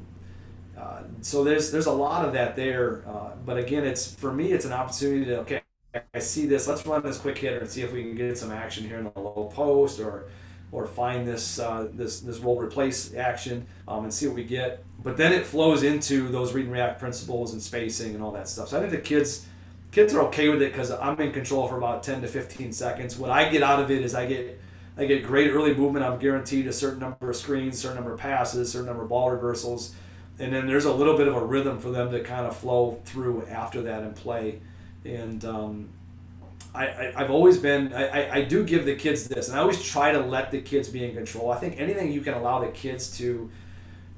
[0.78, 4.52] uh, so there's there's a lot of that there, uh, but again, it's for me,
[4.52, 5.62] it's an opportunity to okay,
[6.14, 6.68] I see this.
[6.68, 9.06] Let's run this quick hitter and see if we can get some action here in
[9.06, 10.30] the low post or
[10.72, 14.84] or find this uh, this this roll replace action um, and see what we get.
[15.04, 18.48] But then it flows into those read and react principles and spacing and all that
[18.48, 18.70] stuff.
[18.70, 19.46] So I think the kids
[19.92, 23.18] kids are okay with it because I'm in control for about 10 to 15 seconds.
[23.18, 24.60] What I get out of it is I get
[24.98, 26.06] I get great early movement.
[26.06, 29.32] I'm guaranteed a certain number of screens, certain number of passes, certain number of ball
[29.32, 29.96] reversals
[30.40, 33.00] and then there's a little bit of a rhythm for them to kind of flow
[33.04, 34.62] through after that and play.
[35.04, 35.90] And um,
[36.74, 39.84] I, I, have always been, I, I do give the kids this, and I always
[39.84, 41.52] try to let the kids be in control.
[41.52, 43.50] I think anything you can allow the kids to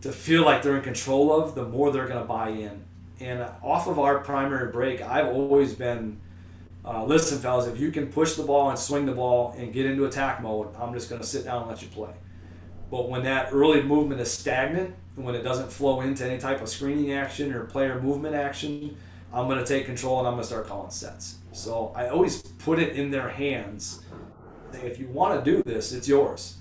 [0.02, 2.84] to feel like they're in control of, the more they're going to buy in.
[3.22, 6.20] And off of our primary break, I've always been,
[6.84, 9.86] uh, listen, fellas, if you can push the ball and swing the ball and get
[9.86, 12.10] into attack mode, I'm just going to sit down and let you play.
[12.90, 16.70] But when that early movement is stagnant, when it doesn't flow into any type of
[16.70, 18.98] screening action or player movement action,
[19.32, 21.38] I'm going to take control and I'm going to start calling sets.
[21.52, 24.04] So I always put it in their hands.
[24.74, 26.58] If you want to do this, it's yours.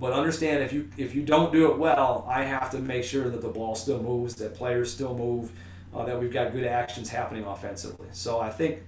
[0.00, 3.28] But understand if you if you don't do it well, I have to make sure
[3.28, 5.52] that the ball still moves, that players still move,
[5.94, 8.08] uh, that we've got good actions happening offensively.
[8.12, 8.82] So I think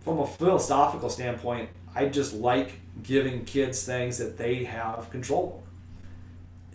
[0.00, 5.68] from a philosophical standpoint, I just like giving kids things that they have control over.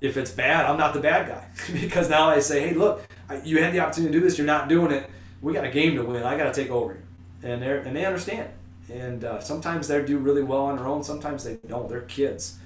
[0.02, 1.48] If it's bad, I'm not the bad guy
[1.80, 3.04] because now I say, hey, look,
[3.44, 5.10] you had the opportunity to do this, you're not doing it.
[5.42, 6.24] We got a game to win.
[6.24, 6.98] I got to take over
[7.44, 8.50] and they and they understand.
[8.92, 11.04] And uh, sometimes they do really well on their own.
[11.04, 11.88] Sometimes they don't.
[11.88, 12.58] They're kids.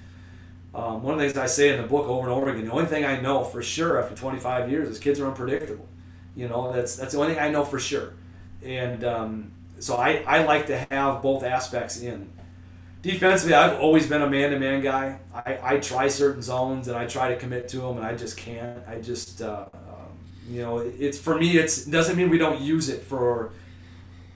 [0.73, 2.71] Um, one of the things I say in the book over and over again, the
[2.71, 5.87] only thing I know for sure after 25 years is kids are unpredictable.
[6.37, 8.13] You know, that's that's the only thing I know for sure.
[8.63, 12.29] And um, so I, I like to have both aspects in.
[13.01, 15.17] Defensively, I've always been a man-to-man guy.
[15.33, 18.37] I, I try certain zones and I try to commit to them, and I just
[18.37, 18.87] can't.
[18.87, 21.57] I just, uh, um, you know, it's for me.
[21.57, 23.51] It's doesn't mean we don't use it for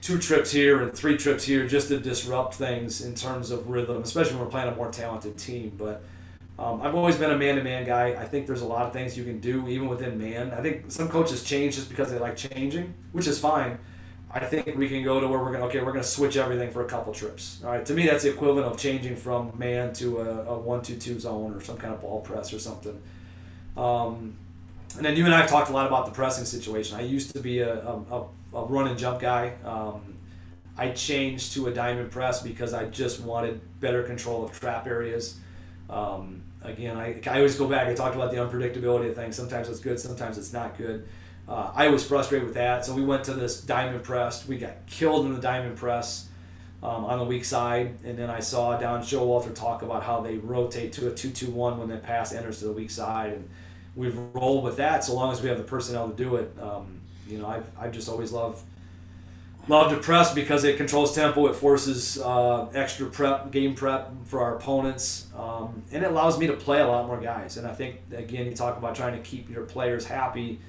[0.00, 4.02] two trips here and three trips here just to disrupt things in terms of rhythm,
[4.02, 5.72] especially when we're playing a more talented team.
[5.78, 6.02] But
[6.58, 8.08] um, I've always been a man-to-man guy.
[8.10, 10.52] I think there's a lot of things you can do even within man.
[10.52, 13.78] I think some coaches change just because they like changing, which is fine.
[14.34, 16.84] I think we can go to where we're gonna okay, we're gonna switch everything for
[16.84, 17.60] a couple trips.
[17.64, 21.20] All right, to me that's the equivalent of changing from man to a, a one-two-two
[21.20, 22.98] zone or some kind of ball press or something.
[23.76, 24.36] Um,
[24.96, 26.98] and then you and I have talked a lot about the pressing situation.
[26.98, 29.52] I used to be a, a, a run and jump guy.
[29.64, 30.16] Um,
[30.76, 35.38] I changed to a diamond press because I just wanted better control of trap areas.
[35.92, 37.86] Um, again, I, I always go back.
[37.86, 39.36] I talked about the unpredictability of things.
[39.36, 41.06] Sometimes it's good, sometimes it's not good.
[41.48, 44.48] Uh, I was frustrated with that, so we went to this diamond press.
[44.48, 46.28] We got killed in the diamond press
[46.82, 50.38] um, on the weak side, and then I saw Don Showalter talk about how they
[50.38, 53.48] rotate to a two-two-one when the pass enters to the weak side, and
[53.94, 56.56] we've rolled with that so long as we have the personnel to do it.
[56.60, 58.62] Um, you know, I've, I've just always loved
[59.68, 64.40] loved to press because it controls tempo, it forces uh, extra prep, game prep for
[64.40, 67.56] our opponents, um, and it allows me to play a lot more guys.
[67.56, 70.60] And I think again, you talk about trying to keep your players happy.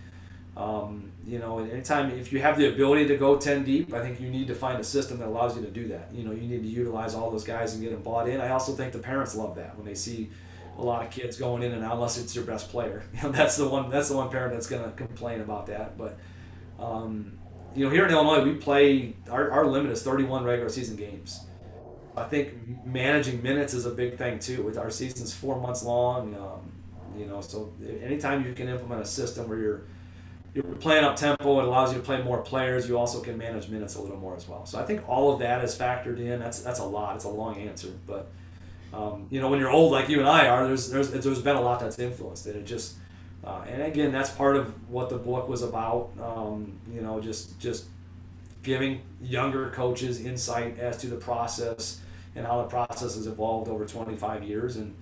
[0.55, 4.19] Um, you know, anytime if you have the ability to go ten deep, I think
[4.21, 6.09] you need to find a system that allows you to do that.
[6.13, 8.39] You know, you need to utilize all those guys and get them bought in.
[8.39, 10.29] I also think the parents love that when they see
[10.77, 13.03] a lot of kids going in and out unless it's your best player.
[13.15, 15.97] You know, that's the one that's the one parent that's going to complain about that.
[15.97, 16.17] But
[16.79, 17.39] um,
[17.75, 21.41] you know, here in Illinois, we play our, our limit is 31 regular season games.
[22.15, 24.61] I think managing minutes is a big thing too.
[24.61, 26.71] With our season's four months long, um,
[27.17, 29.81] you know, so anytime you can implement a system where you're
[30.53, 32.87] you're playing up tempo, it allows you to play more players.
[32.87, 34.67] You also can manage minutes a little more as well.
[34.67, 36.39] So I think all of that is factored in.
[36.39, 37.15] That's that's a lot.
[37.15, 38.31] It's a long answer, but
[38.93, 41.55] um, you know, when you're old like you and I are, there's there's there's been
[41.55, 42.55] a lot that's influenced it.
[42.55, 42.95] It just
[43.45, 46.11] uh, and again, that's part of what the book was about.
[46.21, 47.85] Um, you know, just just
[48.63, 51.99] giving younger coaches insight as to the process
[52.35, 54.77] and how the process has evolved over 25 years.
[54.77, 54.95] And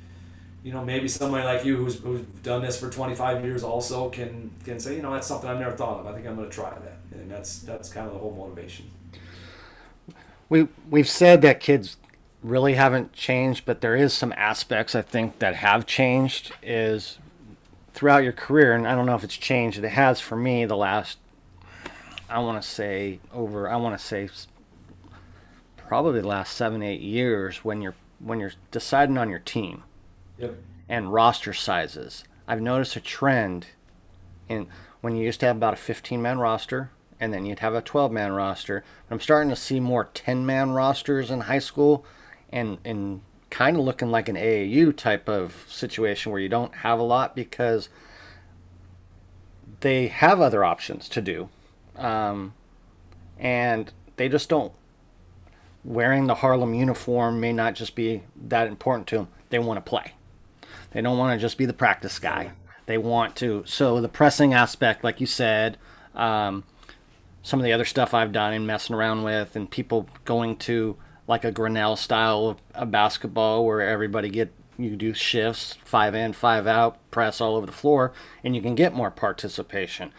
[0.63, 4.51] you know, maybe somebody like you who's, who's done this for 25 years also can
[4.63, 6.07] can say, you know, that's something I've never thought of.
[6.07, 8.89] I think I'm going to try that, and that's that's kind of the whole motivation.
[10.49, 11.97] We we've said that kids
[12.43, 16.53] really haven't changed, but there is some aspects I think that have changed.
[16.61, 17.17] Is
[17.93, 19.77] throughout your career, and I don't know if it's changed.
[19.83, 21.17] It has for me the last,
[22.29, 24.29] I want to say over, I want to say
[25.77, 29.83] probably the last seven, eight years when you're when you're deciding on your team
[30.37, 30.55] yep.
[30.87, 32.23] and roster sizes.
[32.47, 33.67] I've noticed a trend
[34.47, 34.67] in
[35.01, 37.81] when you used to have about a 15 man roster and then you'd have a
[37.81, 38.83] 12 man roster.
[39.09, 42.05] I'm starting to see more 10 man rosters in high school
[42.49, 43.21] and and
[43.51, 47.35] kind of looking like an AAU type of situation where you don't have a lot
[47.35, 47.89] because
[49.81, 51.49] they have other options to do.
[51.95, 52.53] Um,
[53.37, 54.71] and they just don't.
[55.83, 59.27] Wearing the Harlem uniform may not just be that important to them.
[59.49, 60.13] They want to play.
[60.91, 62.51] They don't want to just be the practice guy.
[62.85, 63.63] They want to.
[63.65, 65.77] So the pressing aspect, like you said,
[66.15, 66.63] um,
[67.41, 70.97] some of the other stuff I've done and messing around with, and people going to
[71.31, 76.33] like a Grinnell style of, of basketball where everybody get you do shifts, five in,
[76.33, 78.11] five out, press all over the floor,
[78.43, 80.11] and you can get more participation.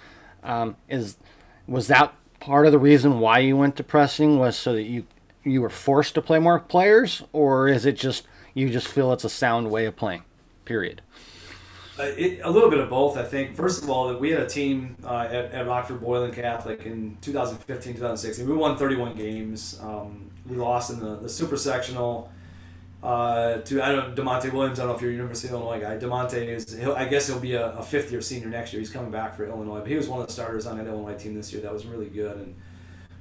[0.42, 1.18] Um, is
[1.66, 4.38] was that part of the reason why you went to pressing?
[4.38, 5.07] Was so that you
[5.44, 9.25] you were forced to play more players, or is it just you just feel it's
[9.25, 10.22] a sound way of playing?
[10.64, 11.03] Period.
[11.98, 13.55] Uh, it, a little bit of both, I think.
[13.55, 17.18] First of all, that we had a team uh, at, at Rockford Boylan Catholic in
[17.20, 18.48] 2015, 2016.
[18.48, 19.78] We won 31 games.
[19.83, 22.33] Um, we lost in the, the super sectional
[23.02, 24.78] uh, to I don't know Da'Monte Williams.
[24.78, 25.98] I don't know if you're a University of Illinois guy.
[25.98, 28.78] Demonte is I guess he'll be a, a, fifth year senior next year.
[28.78, 31.18] He's coming back for Illinois, but he was one of the starters on that Illinois
[31.18, 31.62] team this year.
[31.62, 32.55] That was really good, and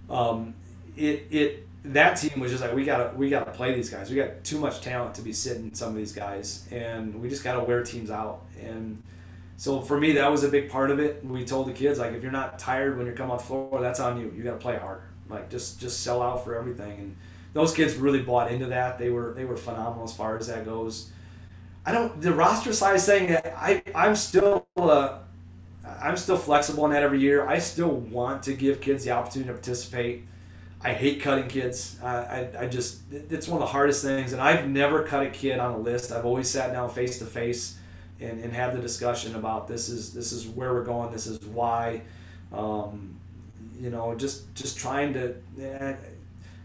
[0.09, 0.53] um,
[0.95, 4.09] it it that team was just like we gotta we gotta play these guys.
[4.09, 7.43] We got too much talent to be sitting some of these guys, and we just
[7.43, 8.43] gotta wear teams out.
[8.61, 9.01] And
[9.57, 11.25] so for me, that was a big part of it.
[11.25, 13.81] We told the kids like if you're not tired when you're coming off the floor,
[13.81, 14.31] that's on you.
[14.35, 15.03] You gotta play harder.
[15.29, 16.99] Like just just sell out for everything.
[16.99, 17.15] And
[17.53, 18.99] those kids really bought into that.
[18.99, 21.09] They were they were phenomenal as far as that goes.
[21.85, 23.35] I don't the roster size thing.
[23.35, 25.17] I I'm still uh,
[25.99, 27.47] I'm still flexible on that every year.
[27.47, 30.25] I still want to give kids the opportunity to participate.
[30.83, 31.97] I hate cutting kids.
[32.03, 34.33] I, I, I just, it's one of the hardest things.
[34.33, 36.11] And I've never cut a kid on a list.
[36.11, 37.77] I've always sat down face to face
[38.19, 41.11] and, and had the discussion about this is, this is where we're going.
[41.11, 42.01] This is why,
[42.51, 43.15] um,
[43.79, 45.95] you know, just, just trying to, eh,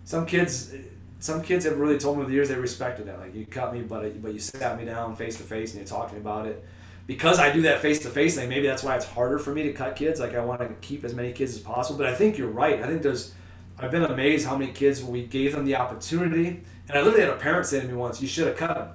[0.05, 0.73] some kids,
[1.21, 3.21] some kids have really told me over the years they respected that.
[3.21, 5.87] Like you cut me, but, but you sat me down face to face and you
[5.87, 6.65] talked to me about it
[7.07, 9.63] because I do that face to face thing, maybe that's why it's harder for me
[9.65, 10.19] to cut kids.
[10.19, 11.99] Like I want to keep as many kids as possible.
[11.99, 12.83] But I think you're right.
[12.83, 13.33] I think there's
[13.79, 17.27] I've been amazed how many kids when we gave them the opportunity, and I literally
[17.27, 18.89] had a parent say to me once, "You should have cut him,"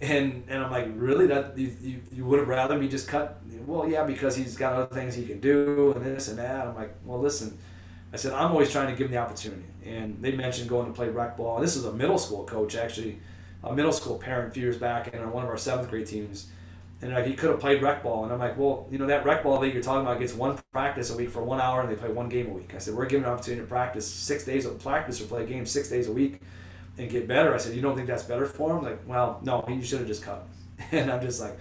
[0.00, 1.26] and and I'm like, "Really?
[1.26, 4.74] That you, you, you would have rather me just cut?" Well, yeah, because he's got
[4.74, 6.66] other things he can do and this and that.
[6.66, 7.56] I'm like, "Well, listen,"
[8.12, 10.92] I said, "I'm always trying to give him the opportunity." And they mentioned going to
[10.92, 11.56] play rec ball.
[11.56, 13.18] And this is a middle school coach, actually,
[13.64, 16.06] a middle school parent a few years back, and on one of our seventh grade
[16.06, 16.48] teams
[17.02, 19.24] and like he could have played rec ball, and I'm like, well, you know that
[19.24, 21.90] rec ball league you're talking about gets one practice a week for one hour, and
[21.90, 22.74] they play one game a week.
[22.74, 25.70] I said we're giving an opportunity to practice six days of practice or play games
[25.70, 26.40] six days a week,
[26.98, 27.54] and get better.
[27.54, 28.84] I said you don't think that's better for him?
[28.84, 30.48] Like, well, no, you should have just cut him.
[30.92, 31.58] and I'm just like,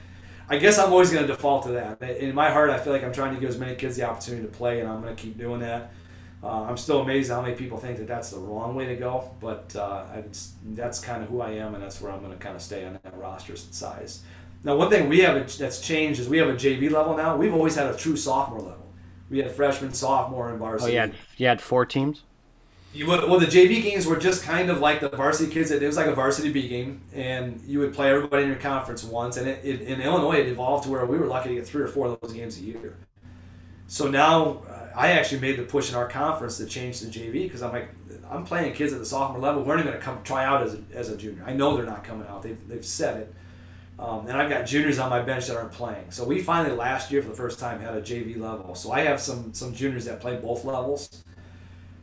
[0.49, 2.01] I guess I'm always going to default to that.
[2.01, 4.45] In my heart, I feel like I'm trying to give as many kids the opportunity
[4.45, 5.91] to play, and I'm going to keep doing that.
[6.41, 9.29] Uh, I'm still amazed how many people think that that's the wrong way to go,
[9.41, 10.05] but uh,
[10.71, 12.85] that's kind of who I am, and that's where I'm going to kind of stay
[12.85, 14.23] on that roster size.
[14.63, 17.37] Now, one thing we have that's changed is we have a JV level now.
[17.37, 18.93] We've always had a true sophomore level.
[19.29, 20.91] We had freshman, sophomore, and varsity.
[20.91, 22.23] Oh, you had, you had four teams?
[22.91, 25.69] You would, well, the JV games were just kind of like the varsity kids.
[25.69, 29.03] It was like a varsity B game, and you would play everybody in your conference
[29.03, 29.37] once.
[29.37, 31.83] And it, it, in Illinois, it evolved to where we were lucky to get three
[31.83, 32.97] or four of those games a year.
[33.87, 37.43] So now uh, I actually made the push in our conference to change to JV
[37.43, 37.89] because I'm like,
[38.29, 40.63] I'm playing kids at the sophomore level who aren't even going to come try out
[40.63, 41.43] as a, as a junior.
[41.45, 42.41] I know they're not coming out.
[42.41, 43.33] They've, they've said it.
[43.99, 46.09] Um, and I've got juniors on my bench that aren't playing.
[46.09, 48.73] So we finally last year for the first time had a JV level.
[48.73, 51.23] So I have some some juniors that play both levels.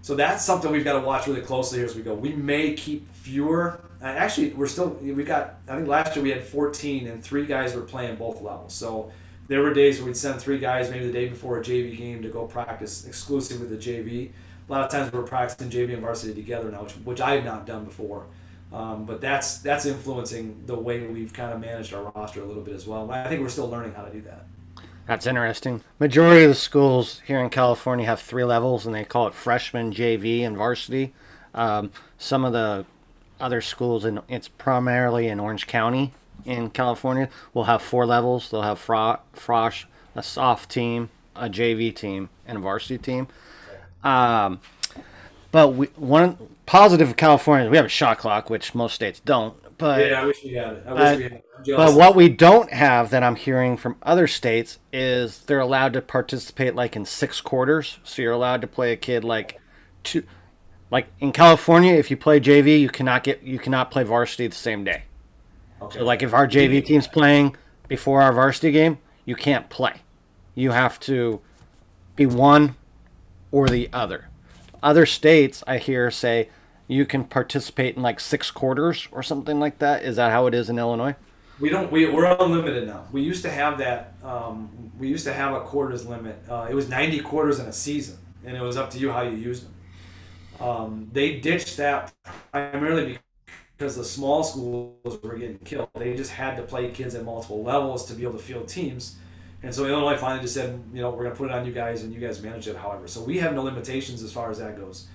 [0.02, 2.14] So that's something we've got to watch really closely here as we go.
[2.14, 3.80] We may keep fewer.
[4.02, 5.56] Actually, we're still we got.
[5.68, 8.74] I think last year we had 14 and three guys were playing both levels.
[8.74, 9.11] So
[9.48, 12.22] there were days where we'd send three guys maybe the day before a JV game
[12.22, 14.32] to go practice exclusively with the JV.
[14.68, 17.66] A lot of times we're practicing JV and varsity together now, which, which I've not
[17.66, 18.26] done before.
[18.76, 22.62] Um, but that's that's influencing the way we've kind of managed our roster a little
[22.62, 23.10] bit as well.
[23.10, 24.44] I think we're still learning how to do that.
[25.06, 25.82] That's interesting.
[25.98, 29.94] Majority of the schools here in California have three levels, and they call it freshman,
[29.94, 31.14] JV, and varsity.
[31.54, 32.84] Um, some of the
[33.40, 36.12] other schools, and it's primarily in Orange County
[36.44, 38.50] in California, will have four levels.
[38.50, 39.84] They'll have fro- frosh,
[40.14, 43.28] a soft team, a JV team, and a varsity team.
[44.04, 44.60] Um,
[45.56, 49.20] but we, one positive of California, is we have a shot clock, which most states
[49.20, 49.56] don't.
[49.78, 50.84] But yeah, I wish we had it.
[50.86, 51.44] I wish uh, we had it.
[51.68, 56.02] But what we don't have that I'm hearing from other states is they're allowed to
[56.02, 57.96] participate like in six quarters.
[58.04, 59.58] So you're allowed to play a kid like
[60.04, 60.24] two,
[60.90, 64.54] like in California, if you play JV, you cannot get you cannot play varsity the
[64.54, 65.04] same day.
[65.80, 66.00] Okay.
[66.00, 67.56] So like if our JV team's playing
[67.88, 70.02] before our varsity game, you can't play.
[70.54, 71.40] You have to
[72.14, 72.76] be one
[73.50, 74.28] or the other.
[74.82, 76.48] Other states I hear say
[76.88, 80.03] you can participate in like six quarters or something like that.
[80.03, 81.16] Is that how it is in Illinois?
[81.59, 81.90] We don't.
[81.90, 83.07] We, we're unlimited now.
[83.12, 84.12] We used to have that.
[84.22, 86.38] Um, we used to have a quarters limit.
[86.48, 89.22] Uh, it was 90 quarters in a season, and it was up to you how
[89.22, 89.74] you used them.
[90.61, 92.12] Um, they ditched that
[92.53, 93.18] primarily
[93.76, 95.88] because the small schools were getting killed.
[95.94, 99.16] They just had to play kids at multiple levels to be able to field teams.
[99.66, 101.72] And so Illinois finally just said, you know, we're going to put it on you
[101.72, 103.08] guys, and you guys manage it however.
[103.08, 105.08] So we have no limitations as far as that goes.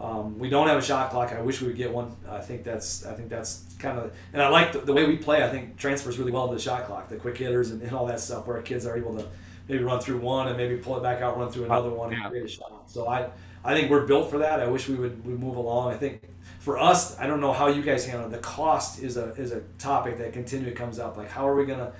[0.00, 1.30] Um, we don't have a shot clock.
[1.32, 2.16] I wish we would get one.
[2.26, 5.16] I think that's I think that's kind of and I like the, the way we
[5.16, 5.44] play.
[5.44, 8.06] I think transfers really well to the shot clock, the quick hitters and, and all
[8.06, 9.26] that stuff, where kids are able to
[9.68, 12.24] maybe run through one and maybe pull it back out, run through another one, and
[12.30, 12.84] create a shot.
[12.86, 13.28] So I
[13.62, 14.60] I think we're built for that.
[14.60, 15.92] I wish we would we move along.
[15.92, 16.22] I think
[16.60, 18.30] for us, I don't know how you guys handle it.
[18.30, 21.18] The cost is a is a topic that continually comes up.
[21.18, 21.92] Like how are we gonna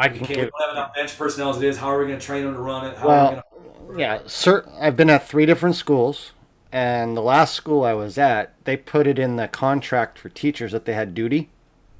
[0.00, 1.78] I can okay, give, we don't have enough bench personnel as it is.
[1.78, 2.96] How are we going to train them to run it?
[2.96, 3.44] How Well, are
[3.88, 6.32] we going to, yeah, cert, I've been at three different schools,
[6.72, 10.72] and the last school I was at, they put it in the contract for teachers
[10.72, 11.50] that they had duty.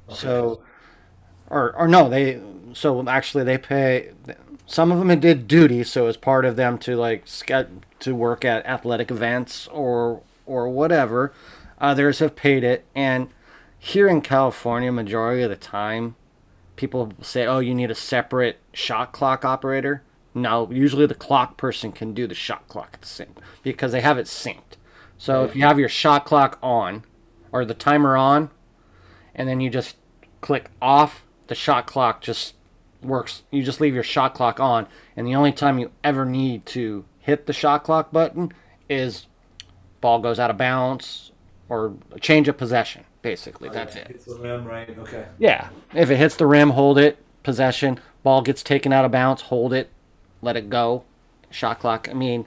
[0.08, 0.62] So,
[1.48, 2.40] or or no, they
[2.72, 4.12] so actually they pay.
[4.66, 7.68] Some of them did duty, so as part of them to like ske-
[8.00, 11.32] to work at athletic events or or whatever.
[11.80, 13.28] Others have paid it, and
[13.78, 16.16] here in California, majority of the time,
[16.80, 20.02] people say, "Oh, you need a separate shot clock operator."
[20.32, 24.00] No, usually the clock person can do the shot clock at the same because they
[24.00, 24.78] have it synced.
[25.18, 27.04] So if you have your shot clock on
[27.52, 28.48] or the timer on,
[29.34, 29.96] and then you just
[30.40, 32.54] click off, the shot clock just
[33.02, 33.42] works.
[33.50, 37.04] You just leave your shot clock on, and the only time you ever need to
[37.18, 38.52] hit the shot clock button
[38.88, 39.26] is
[40.00, 41.32] ball goes out of bounds
[41.68, 43.04] or a change of possession.
[43.22, 44.06] Basically, oh, that's it.
[44.10, 44.96] It's the rim, right?
[44.98, 45.26] Okay.
[45.38, 45.68] Yeah.
[45.94, 47.18] If it hits the rim, hold it.
[47.42, 48.00] Possession.
[48.22, 49.90] Ball gets taken out of bounds, hold it.
[50.42, 51.04] Let it go.
[51.50, 52.08] Shot clock.
[52.08, 52.46] I mean,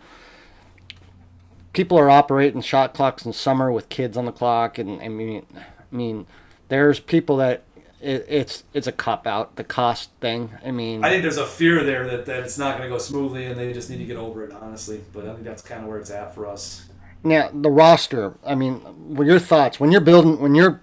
[1.74, 5.46] people are operating shot clocks in summer with kids on the clock, and I mean,
[5.56, 6.26] I mean,
[6.70, 7.64] there's people that
[8.00, 9.56] it, it's it's a cop out.
[9.56, 10.52] The cost thing.
[10.66, 13.00] I mean, I think there's a fear there that, that it's not going to go
[13.00, 15.02] smoothly and they just need to get over it, honestly.
[15.14, 16.86] But I think that's kind of where it's at for us.
[17.24, 18.36] Now the roster.
[18.46, 18.76] I mean,
[19.16, 20.82] what your thoughts when you're building when you're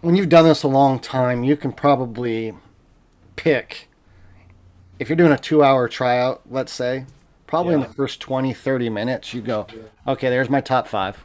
[0.00, 1.44] when you've done this a long time?
[1.44, 2.54] You can probably
[3.36, 3.88] pick
[4.98, 6.42] if you're doing a two-hour tryout.
[6.50, 7.06] Let's say
[7.46, 9.66] probably in the first 20, 30 minutes, you go,
[10.06, 11.24] okay, there's my top five,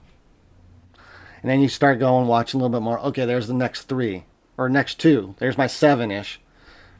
[1.41, 2.99] and then you start going watching a little bit more.
[2.99, 4.23] Okay, there's the next three
[4.57, 5.35] or next two.
[5.37, 6.39] There's my seven-ish.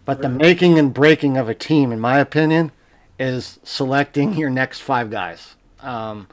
[0.06, 2.74] But the making and breaking of a team, in my opinion,
[3.18, 5.56] is selecting your next five guys.
[5.80, 6.28] Um,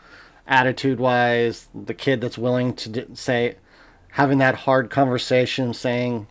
[0.50, 3.54] attitude wise, the kid that's willing to d- say,
[4.12, 6.26] having that hard conversation, saying,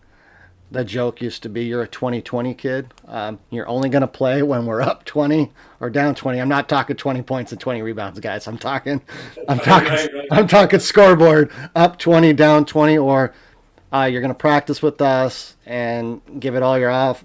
[0.72, 2.94] the joke used to be you're a 2020 kid.
[3.08, 6.40] Um, you're only going to play when we're up 20 or down 20.
[6.40, 8.48] I'm not talking 20 points and 20 rebounds, guys.
[8.48, 9.02] I'm talking,
[9.48, 10.28] I'm talking, right, right.
[10.32, 13.34] I'm talking scoreboard up 20, down 20, or
[13.92, 17.24] uh, you're going to practice with us and give it all your off,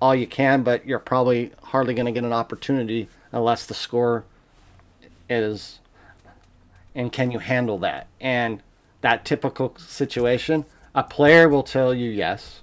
[0.00, 4.24] all you can, but you're probably hardly going to get an opportunity unless the score
[5.28, 5.80] is
[6.96, 8.08] and can you handle that?
[8.20, 8.62] And
[9.02, 12.62] that typical situation, a player will tell you yes.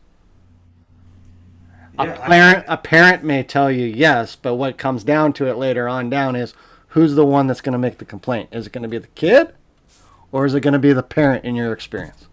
[1.98, 5.46] A Yeah, I- parent, a parent may tell you yes, but what comes down to
[5.48, 6.54] it later on down is
[6.90, 8.50] who's the one that's going to make the complaint?
[8.52, 9.54] Is it going to be the kid,
[10.32, 12.26] or is it going to be the parent in your experience?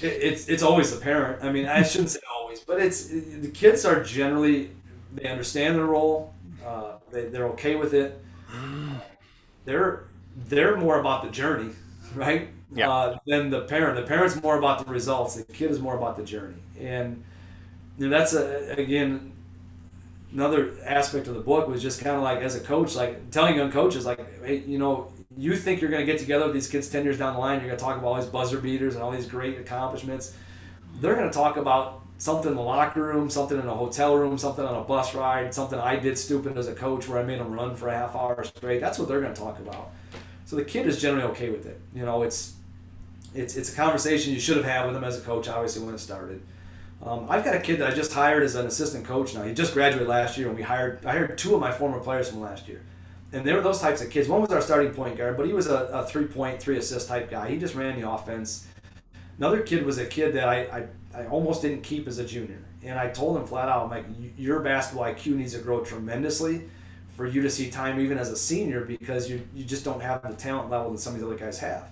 [0.00, 1.44] It, it's it's always the parent.
[1.44, 4.70] I mean, I shouldn't say always, but it's the kids are generally
[5.12, 6.32] they understand their role.
[6.66, 8.18] Uh, they they're okay with it.
[9.66, 10.04] They're
[10.48, 11.70] they're more about the journey,
[12.14, 12.48] right?
[12.72, 12.90] Yeah.
[12.90, 13.96] Uh, than the parent.
[13.96, 15.36] The parent's more about the results.
[15.36, 17.22] The kid is more about the journey, and
[17.98, 19.32] you know, that's a, again
[20.34, 23.54] another aspect of the book was just kind of like as a coach, like telling
[23.54, 26.68] young coaches, like, hey, you know, you think you're going to get together with these
[26.68, 28.94] kids ten years down the line, you're going to talk about all these buzzer beaters
[28.94, 30.34] and all these great accomplishments.
[31.00, 34.38] They're going to talk about something in the locker room, something in a hotel room,
[34.38, 37.40] something on a bus ride, something I did stupid as a coach where I made
[37.40, 38.80] them run for a half hour straight.
[38.80, 39.90] That's what they're going to talk about.
[40.46, 41.80] So the kid is generally okay with it.
[41.94, 42.54] You know, it's
[43.34, 45.94] it's it's a conversation you should have had with him as a coach, obviously when
[45.94, 46.40] it started.
[47.02, 49.42] Um, I've got a kid that I just hired as an assistant coach now.
[49.42, 52.30] He just graduated last year, and we hired I hired two of my former players
[52.30, 52.82] from last year,
[53.32, 54.28] and they were those types of kids.
[54.28, 57.08] One was our starting point guard, but he was a, a three point, three assist
[57.08, 57.50] type guy.
[57.50, 58.66] He just ran the offense.
[59.36, 62.62] Another kid was a kid that I, I, I almost didn't keep as a junior,
[62.82, 64.06] and I told him flat out, I'm like,
[64.36, 66.64] your basketball IQ needs to grow tremendously
[67.16, 70.22] for you to see time even as a senior because you you just don't have
[70.22, 71.88] the talent level that some of these other guys have.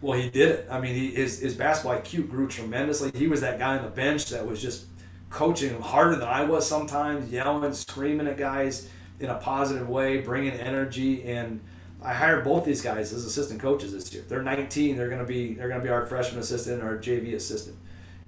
[0.00, 0.68] Well, he did it.
[0.70, 3.10] I mean, he, his, his basketball IQ grew tremendously.
[3.14, 4.86] He was that guy on the bench that was just
[5.28, 8.88] coaching harder than I was sometimes, yelling, screaming at guys
[9.18, 11.24] in a positive way, bringing energy.
[11.24, 11.60] And
[12.00, 14.24] I hired both these guys as assistant coaches this year.
[14.28, 14.96] They're 19.
[14.96, 17.76] They're gonna be they're gonna be our freshman assistant or our JV assistant.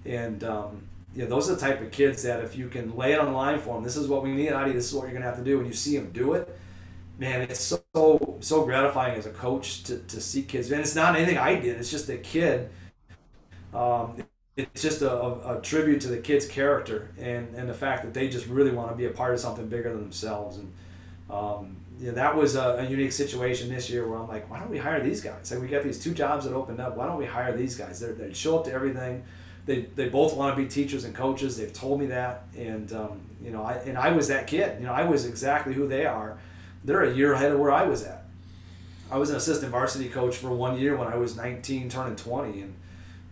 [0.04, 0.82] And um,
[1.14, 3.58] those are the type of kids that if you can lay it on the line
[3.58, 4.72] for them, this is what we need you.
[4.72, 5.58] This is what you're gonna have to do.
[5.58, 6.56] And you see them do it
[7.20, 10.72] man, it's so so gratifying as a coach to, to see kids.
[10.72, 11.76] And it's not anything I did.
[11.76, 12.70] It's just a kid.
[13.74, 14.24] Um,
[14.56, 18.14] it's just a, a, a tribute to the kid's character and, and the fact that
[18.14, 20.56] they just really want to be a part of something bigger than themselves.
[20.56, 20.72] And
[21.30, 24.70] um, yeah, that was a, a unique situation this year where I'm like, why don't
[24.70, 25.50] we hire these guys?
[25.52, 26.96] Like we got these two jobs that opened up.
[26.96, 28.00] Why don't we hire these guys?
[28.00, 29.22] They're, they show up to everything.
[29.66, 31.56] They, they both want to be teachers and coaches.
[31.56, 34.80] They've told me that, and um, you know, I and I was that kid.
[34.80, 36.38] You know, I was exactly who they are.
[36.84, 38.24] They're a year ahead of where I was at.
[39.10, 42.62] I was an assistant varsity coach for one year when I was 19, turning 20,
[42.62, 42.74] and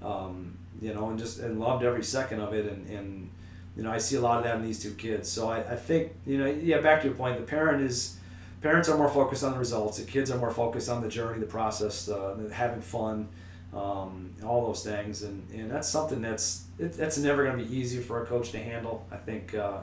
[0.03, 2.67] um, you know, and just and loved every second of it.
[2.67, 3.31] And, and
[3.77, 5.31] you know, I see a lot of that in these two kids.
[5.31, 8.19] So I, I think you know, yeah, back to your point, the parent is
[8.61, 9.99] parents are more focused on the results.
[9.99, 13.29] The kids are more focused on the journey, the process, uh, having fun,
[13.75, 17.77] um, all those things, and, and that's something that's it, that's never going to be
[17.77, 19.07] easy for a coach to handle.
[19.11, 19.55] I think.
[19.55, 19.81] Uh,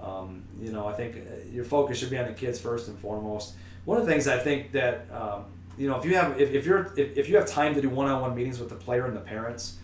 [0.00, 2.98] um, you know, I think uh, your focus should be on the kids first and
[2.98, 3.54] foremost.
[3.84, 5.44] One of the things I think that um,
[5.78, 7.88] you know, if you have if, if you're if, if you have time to do
[7.88, 9.78] one-on-one meetings with the player and the parents,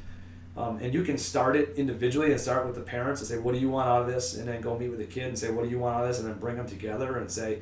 [0.56, 3.54] um, and you can start it individually and start with the parents and say, what
[3.54, 5.50] do you want out of this, and then go meet with the kid and say,
[5.50, 7.60] what do you want out of this, and then bring them together and say,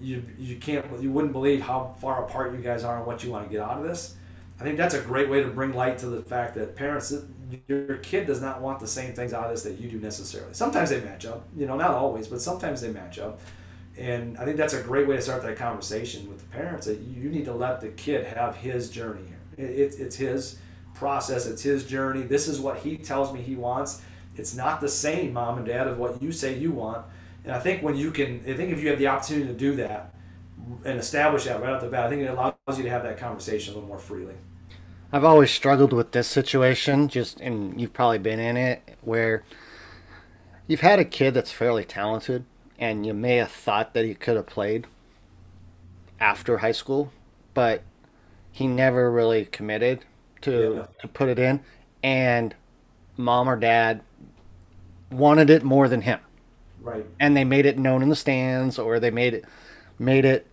[0.00, 3.30] you you can't you wouldn't believe how far apart you guys are and what you
[3.30, 4.16] want to get out of this.
[4.62, 7.12] I think that's a great way to bring light to the fact that parents,
[7.66, 10.54] your kid does not want the same things out of this that you do necessarily.
[10.54, 13.40] Sometimes they match up, you know, not always, but sometimes they match up.
[13.98, 17.00] And I think that's a great way to start that conversation with the parents that
[17.00, 19.66] you need to let the kid have his journey here.
[19.66, 20.60] It, it's his
[20.94, 22.22] process, it's his journey.
[22.22, 24.00] This is what he tells me he wants.
[24.36, 27.04] It's not the same, mom and dad, of what you say you want.
[27.42, 29.74] And I think when you can, I think if you have the opportunity to do
[29.74, 30.14] that
[30.84, 33.18] and establish that right off the bat, I think it allows you to have that
[33.18, 34.36] conversation a little more freely.
[35.12, 39.44] I've always struggled with this situation, just and you've probably been in it, where
[40.66, 42.46] you've had a kid that's fairly talented,
[42.78, 44.86] and you may have thought that he could have played
[46.18, 47.12] after high school,
[47.52, 47.82] but
[48.50, 50.06] he never really committed
[50.40, 50.86] to yeah.
[51.02, 51.60] to put it in,
[52.02, 52.54] and
[53.18, 54.00] mom or dad
[55.10, 56.20] wanted it more than him.
[56.80, 57.04] Right.
[57.20, 59.44] And they made it known in the stands, or they made it
[59.98, 60.46] made it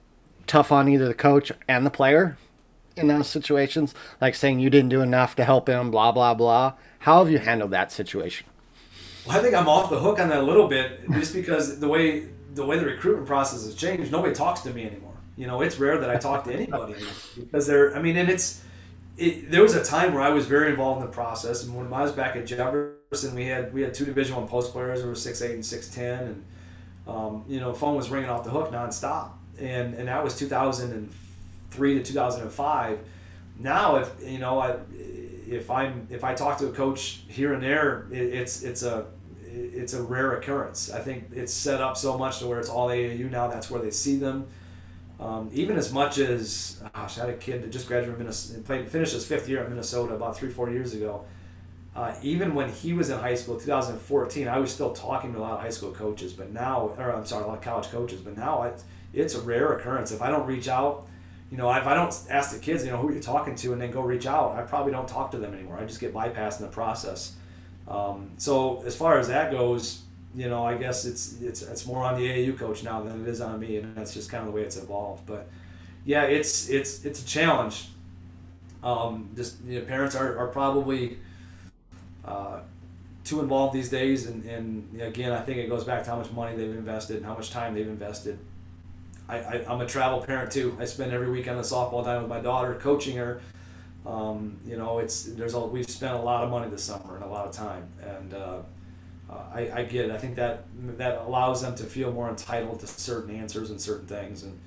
[0.48, 2.38] tough on either the coach and the player
[3.00, 6.74] in those situations, like saying you didn't do enough to help him, blah blah blah.
[7.00, 8.46] How have you handled that situation?
[9.26, 11.88] Well, I think I'm off the hook on that a little bit, just because the
[11.88, 15.14] way the way the recruitment process has changed, nobody talks to me anymore.
[15.38, 16.96] You know, it's rare that I talk to anybody
[17.38, 17.96] because they're.
[17.96, 18.62] I mean, and it's.
[19.18, 21.92] It, there was a time where I was very involved in the process, and when
[21.94, 25.08] I was back at Jefferson, we had we had two Division One post players who
[25.08, 26.46] were six eight and six ten, and
[27.08, 30.38] um, you know, phone was ringing off the hook nonstop, and and that was
[31.80, 33.00] 2003 to 2005.
[33.60, 37.62] Now, if you know, I, if I'm if I talk to a coach here and
[37.62, 39.06] there, it, it's it's a
[39.46, 40.92] it's a rare occurrence.
[40.92, 43.48] I think it's set up so much to where it's all AAU now.
[43.48, 44.48] That's where they see them.
[45.20, 48.62] Um, even as much as gosh, I had a kid that just graduated from Minnesota,
[48.62, 51.26] played, finished his fifth year at Minnesota about three, four years ago.
[51.94, 55.42] Uh, even when he was in high school, 2014, I was still talking to a
[55.42, 58.22] lot of high school coaches, but now, or I'm sorry, a lot of college coaches,
[58.22, 60.12] but now it's, it's a rare occurrence.
[60.12, 61.08] If I don't reach out,
[61.52, 63.82] you know, if I don't ask the kids, you know, who you're talking to, and
[63.82, 65.78] then go reach out, I probably don't talk to them anymore.
[65.80, 67.36] I just get bypassed in the process.
[67.88, 70.04] Um, so as far as that goes,
[70.36, 73.28] you know, I guess it's it's it's more on the AAU coach now than it
[73.28, 75.26] is on me, and that's just kind of the way it's evolved.
[75.26, 75.48] But
[76.06, 77.90] yeah, it's it's it's a challenge.
[78.84, 81.18] Um, just you know, parents are, are probably
[82.24, 82.60] uh,
[83.24, 86.32] too involved these days, and, and again, I think it goes back to how much
[86.32, 88.40] money they've invested and how much time they've invested.
[89.30, 90.76] I, I, I'm a travel parent too.
[90.80, 93.42] I spend every weekend on the softball diamond with my daughter, coaching her
[94.06, 97.24] um, you know, it's there's a, we've spent a lot of money this summer and
[97.24, 98.60] a lot of time, and uh,
[99.30, 100.12] uh, I, I get it.
[100.12, 100.66] I think that
[100.98, 104.60] that allows them to feel more entitled to certain answers and certain things, and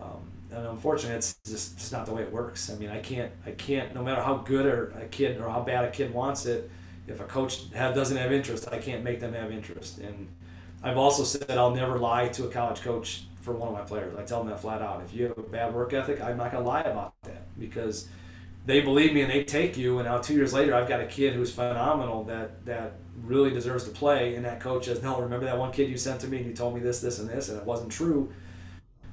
[0.00, 2.70] um, and unfortunately, it's just it's not the way it works.
[2.70, 5.60] I mean, I can't I can't no matter how good or a kid or how
[5.60, 6.70] bad a kid wants it,
[7.06, 9.98] if a coach have, doesn't have interest, I can't make them have interest.
[9.98, 10.28] And
[10.82, 14.16] I've also said I'll never lie to a college coach for one of my players.
[14.16, 15.02] I tell them that flat out.
[15.04, 18.08] If you have a bad work ethic, I'm not going to lie about that because
[18.64, 19.98] they believe me and they take you.
[19.98, 23.84] And now two years later, I've got a kid who's phenomenal that that really deserves
[23.84, 24.36] to play.
[24.36, 26.54] And that coach says, "No, remember that one kid you sent to me and you
[26.54, 28.32] told me this, this, and this, and it wasn't true."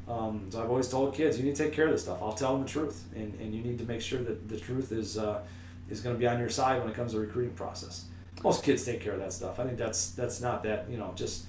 [0.07, 2.19] Um, so I've always told kids, you need to take care of this stuff.
[2.21, 4.91] I'll tell them the truth, and, and you need to make sure that the truth
[4.91, 5.41] is uh,
[5.89, 8.05] is going to be on your side when it comes to the recruiting process.
[8.43, 9.59] Most kids take care of that stuff.
[9.59, 11.45] I think that's that's not that you know just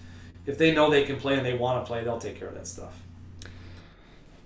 [0.47, 2.55] if they know they can play and they want to play, they'll take care of
[2.55, 3.01] that stuff.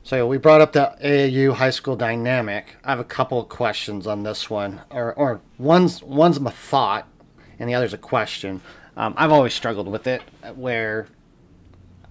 [0.02, 2.76] So we brought up the AAU high school dynamic.
[2.84, 7.08] I have a couple of questions on this one, or, or one's one's a thought,
[7.58, 8.60] and the other's a question.
[8.98, 10.20] Um, I've always struggled with it,
[10.54, 11.06] where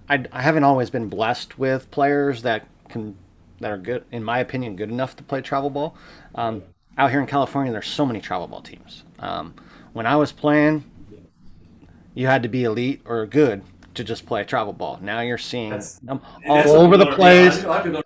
[0.08, 3.16] I, I haven't always been blessed with players that can
[3.60, 5.96] that are good, in my opinion, good enough to play travel ball.
[6.34, 6.64] Um,
[6.98, 9.04] out here in California, there's so many travel ball teams.
[9.20, 9.54] Um,
[9.92, 10.84] when I was playing,
[12.12, 13.62] you had to be elite or good
[13.94, 14.98] to just play travel ball.
[15.00, 17.62] Now you're seeing that's, them all over the place.
[17.62, 18.00] Yeah,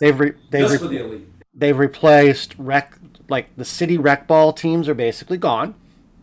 [0.00, 1.20] they've re, they've re, the
[1.54, 5.74] they've replaced rec like the city rec ball teams are basically gone.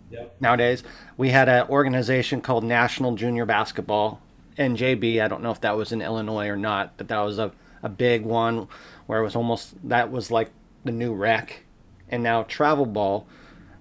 [0.09, 0.35] yep.
[0.39, 0.83] nowadays.
[1.17, 4.21] We had an organization called National Junior Basketball,
[4.57, 5.21] NJB.
[5.21, 7.51] I don't know if that was in Illinois or not, but that was a,
[7.81, 8.67] a big one
[9.05, 10.51] where it was almost that was like
[10.83, 11.63] the new rec.
[12.09, 13.27] And now travel ball,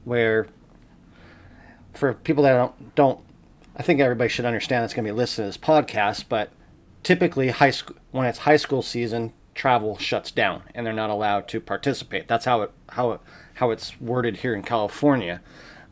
[0.05, 0.47] where
[1.93, 3.20] for people that don't don't
[3.77, 6.51] I think everybody should understand that's going to be listening to this podcast, but
[7.03, 11.49] typically high school when it's high school season, travel shuts down and they're not allowed
[11.49, 12.29] to participate.
[12.29, 13.20] That's how it how it
[13.55, 15.41] how it's worded here in California.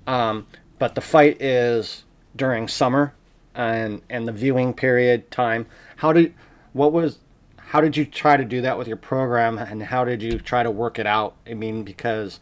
[0.06, 0.46] Um,
[0.78, 2.04] but the fight is
[2.36, 3.14] during summer
[3.54, 5.66] and and the viewing period time.
[5.96, 6.34] How did
[6.72, 7.18] what was
[7.56, 10.62] how did you try to do that with your program and how did you try
[10.62, 11.36] to work it out?
[11.46, 12.40] I mean, because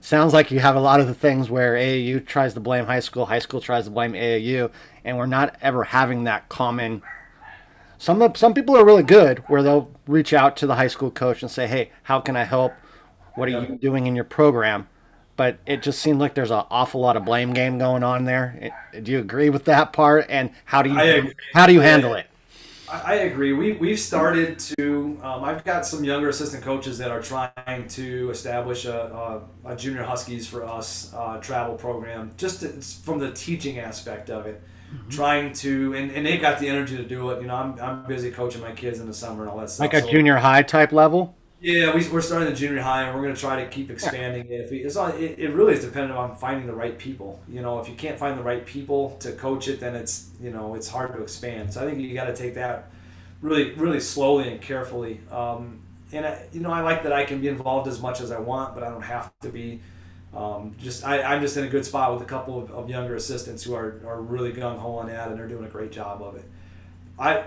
[0.00, 3.00] sounds like you have a lot of the things where AAU tries to blame high
[3.00, 4.70] school, high school tries to blame AAU,
[5.04, 7.02] and we're not ever having that common.
[7.98, 11.42] Some some people are really good where they'll reach out to the high school coach
[11.42, 12.72] and say, "Hey, how can I help?
[13.34, 14.88] What are you doing in your program?"
[15.36, 18.70] But it just seems like there's an awful lot of blame game going on there.
[19.02, 20.26] Do you agree with that part?
[20.30, 22.26] And how do you how do you handle it?
[22.92, 23.52] I agree.
[23.52, 25.18] We we've started to.
[25.22, 29.76] Um, I've got some younger assistant coaches that are trying to establish a, a, a
[29.76, 34.62] junior Huskies for us uh, travel program, just to, from the teaching aspect of it.
[34.92, 35.08] Mm-hmm.
[35.08, 37.40] Trying to, and, and they've got the energy to do it.
[37.40, 39.84] You know, I'm, I'm busy coaching my kids in the summer and all that stuff.
[39.84, 41.36] Like a so, junior high type level.
[41.62, 44.46] Yeah, we, we're starting the junior high, and we're going to try to keep expanding
[44.46, 44.60] it.
[44.60, 47.38] If we, it's all, it, it really is dependent on finding the right people.
[47.46, 50.50] You know, if you can't find the right people to coach it, then it's you
[50.50, 51.74] know it's hard to expand.
[51.74, 52.90] So I think you got to take that
[53.42, 55.20] really really slowly and carefully.
[55.30, 55.80] Um,
[56.12, 58.38] and I, you know, I like that I can be involved as much as I
[58.38, 59.80] want, but I don't have to be.
[60.34, 63.16] Um, just I, I'm just in a good spot with a couple of, of younger
[63.16, 66.22] assistants who are, are really gung ho on that, and they're doing a great job
[66.22, 66.44] of it.
[67.18, 67.44] I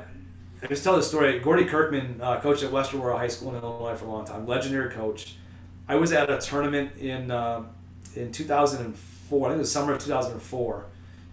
[0.63, 1.39] I just tell the story.
[1.39, 4.47] Gordy Kirkman uh, coached at Western Royal High School in Illinois for a long time.
[4.47, 5.35] Legendary coach.
[5.89, 7.63] I was at a tournament in uh,
[8.15, 9.45] in 2004.
[9.45, 10.85] I think it was summer of 2004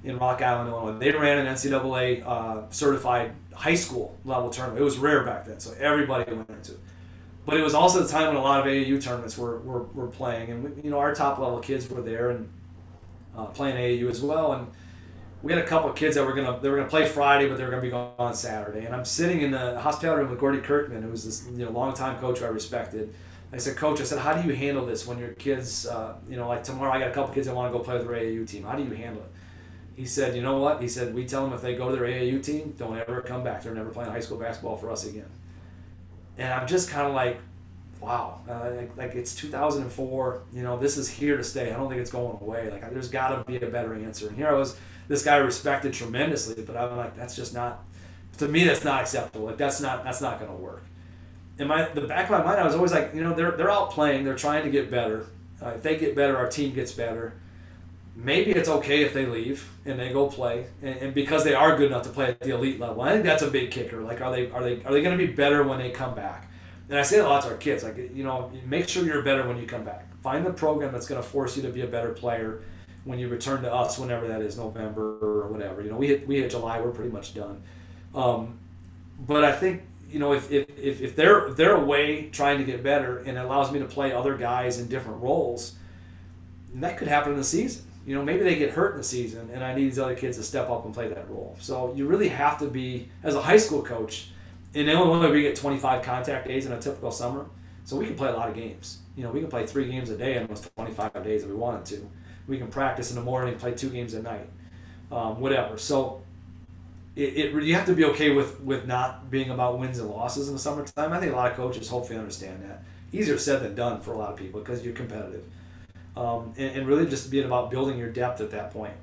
[0.03, 0.99] in Rock Island, Illinois.
[0.99, 4.81] They ran an NCAA uh, certified high school level tournament.
[4.81, 6.81] It was rare back then, so everybody went into it.
[7.47, 10.09] But it was also the time when a lot of AAU tournaments were, were, were
[10.09, 12.53] playing, and you know our top level kids were there and
[13.37, 14.55] uh, playing AAU as well.
[14.55, 14.67] And
[15.43, 17.65] we had a couple kids that were gonna they were gonna play Friday, but they
[17.65, 18.85] were gonna be gone on Saturday.
[18.85, 21.71] And I'm sitting in the hospital room with Gordy Kirkman, who was this you know
[21.71, 23.15] longtime coach I respected.
[23.53, 26.37] I said, Coach, I said, how do you handle this when your kids, uh, you
[26.37, 28.17] know, like tomorrow I got a couple kids that want to go play with their
[28.17, 28.63] AAU team.
[28.63, 29.31] How do you handle it?
[29.97, 30.81] He said, you know what?
[30.81, 33.43] He said, we tell them if they go to their AAU team, don't ever come
[33.43, 33.63] back.
[33.63, 35.29] They're never playing high school basketball for us again.
[36.39, 37.41] And I'm just kind of like,
[38.01, 40.43] wow, uh, like, like, it's 2004.
[40.55, 41.73] You know, this is here to stay.
[41.73, 42.71] I don't think it's going away.
[42.71, 44.29] Like there's got to be a better answer.
[44.29, 44.79] And here I was
[45.11, 47.83] this guy respected tremendously, but I'm like, that's just not
[48.39, 48.63] to me.
[48.63, 49.47] That's not acceptable.
[49.47, 50.85] Like that's not that's not going to work.
[51.59, 53.73] In my the back of my mind, I was always like, you know, they're they're
[53.73, 54.25] out playing.
[54.25, 55.27] They're trying to get better.
[55.61, 57.33] Uh, if they get better, our team gets better.
[58.15, 61.77] Maybe it's okay if they leave and they go play, and, and because they are
[61.77, 63.03] good enough to play at the elite level.
[63.03, 64.03] I think that's a big kicker.
[64.03, 66.49] Like, are they are they are they going to be better when they come back?
[66.89, 67.83] And I say a lot to our kids.
[67.83, 70.07] Like, you know, make sure you're better when you come back.
[70.23, 72.63] Find the program that's going to force you to be a better player
[73.11, 75.83] when you return to us, whenever that is, November or whatever.
[75.83, 77.61] You know, we hit we hit July, we're pretty much done.
[78.15, 78.61] Um,
[79.19, 82.85] but I think you know if, if, if, if they're they're away trying to get
[82.85, 85.75] better and it allows me to play other guys in different roles,
[86.75, 87.85] that could happen in the season.
[88.07, 90.37] You know, maybe they get hurt in the season, and I need these other kids
[90.37, 91.57] to step up and play that role.
[91.61, 94.31] So you really have to be as a high school coach.
[94.73, 97.47] In Illinois, we get 25 contact days in a typical summer,
[97.85, 98.99] so we can play a lot of games.
[99.17, 101.57] You know, we can play three games a day in those 25 days if we
[101.57, 102.09] wanted to
[102.51, 104.47] we can practice in the morning, play two games at night,
[105.11, 105.79] um, whatever.
[105.79, 106.21] So
[107.17, 110.49] it, it you have to be okay with with not being about wins and losses
[110.49, 111.13] in the summertime.
[111.13, 112.83] I think a lot of coaches hopefully understand that.
[113.13, 115.45] Easier said than done for a lot of people because you're competitive,
[116.17, 118.95] um, and, and really just being about building your depth at that point.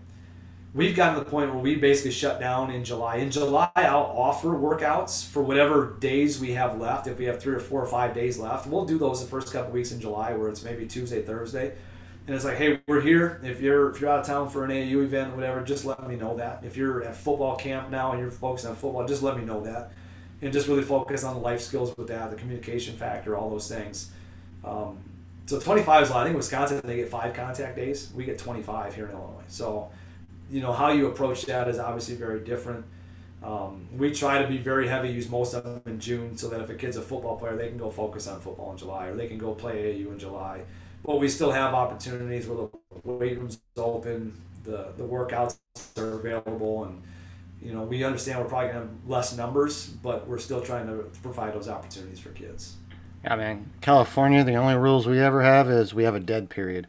[0.73, 3.15] We've gotten to the point where we basically shut down in July.
[3.15, 7.07] In July, I'll offer workouts for whatever days we have left.
[7.07, 9.51] If we have three or four or five days left, we'll do those the first
[9.51, 11.73] couple weeks in July, where it's maybe Tuesday, Thursday
[12.27, 13.39] and it's like, hey, we're here.
[13.41, 16.05] If you're if you're out of town for an AAU event, or whatever, just let
[16.07, 16.61] me know that.
[16.65, 19.63] If you're at football camp now and you're focused on football, just let me know
[19.63, 19.93] that,
[20.41, 23.69] and just really focus on the life skills with that, the communication factor, all those
[23.69, 24.11] things.
[24.65, 24.97] Um,
[25.45, 26.21] so 25 is a lot.
[26.21, 28.11] I think Wisconsin they get five contact days.
[28.13, 29.43] We get 25 here in Illinois.
[29.47, 29.89] So,
[30.51, 32.85] you know how you approach that is obviously very different.
[33.41, 36.59] Um, we try to be very heavy, use most of them in June, so that
[36.59, 39.15] if a kid's a football player, they can go focus on football in July, or
[39.15, 40.63] they can go play AAU in July
[41.07, 42.67] but we still have opportunities where
[43.03, 45.57] the weight room's open, the the workouts
[45.97, 47.01] are available, and
[47.61, 51.05] you know we understand we're probably gonna have less numbers, but we're still trying to
[51.23, 52.75] provide those opportunities for kids.
[53.23, 53.71] Yeah, man.
[53.81, 56.87] California, the only rules we ever have is we have a dead period.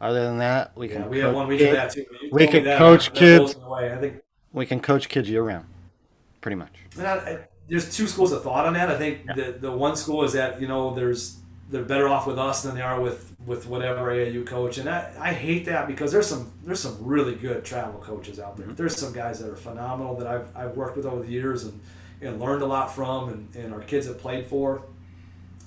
[0.00, 2.04] Other than that, we Yeah, can we have coach one week kid- of that too.
[2.22, 3.56] You we can that, coach that kids.
[3.70, 4.22] I think
[4.52, 5.66] we can coach kids year round,
[6.40, 6.72] pretty much.
[6.98, 7.38] I, I,
[7.68, 8.88] there's two schools of thought on that.
[8.90, 11.36] I think the the one school is that you know there's
[11.68, 15.12] they're better off with us than they are with with whatever AAU coach, and I,
[15.18, 18.66] I hate that because there's some there's some really good travel coaches out there.
[18.66, 21.80] There's some guys that are phenomenal that I've, I've worked with over the years and,
[22.20, 24.82] and learned a lot from, and, and our kids have played for.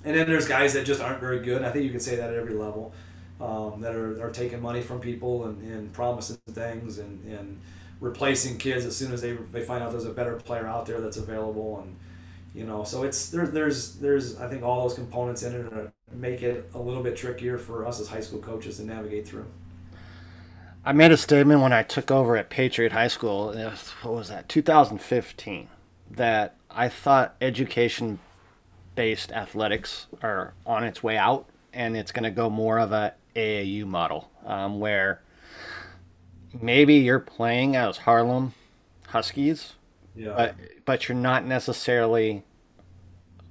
[0.04, 1.58] And then there's guys that just aren't very good.
[1.58, 2.92] And I think you can say that at every level.
[3.40, 7.58] Um, that are, are taking money from people and, and promising things and, and
[7.98, 11.00] replacing kids as soon as they, they find out there's a better player out there
[11.00, 11.96] that's available and
[12.54, 15.92] you know so it's there, there's there's I think all those components in it that
[16.12, 19.46] make it a little bit trickier for us as high school coaches to navigate through.
[20.84, 23.50] I made a statement when I took over at Patriot High School.
[23.50, 24.48] uh, What was that?
[24.48, 25.68] 2015.
[26.10, 28.18] That I thought education
[28.94, 33.14] based athletics are on its way out, and it's going to go more of a
[33.36, 35.20] AAU model um, where
[36.60, 38.54] maybe you're playing as Harlem
[39.08, 39.74] Huskies,
[40.14, 40.34] Yeah.
[40.36, 40.54] but
[40.84, 42.44] but you're not necessarily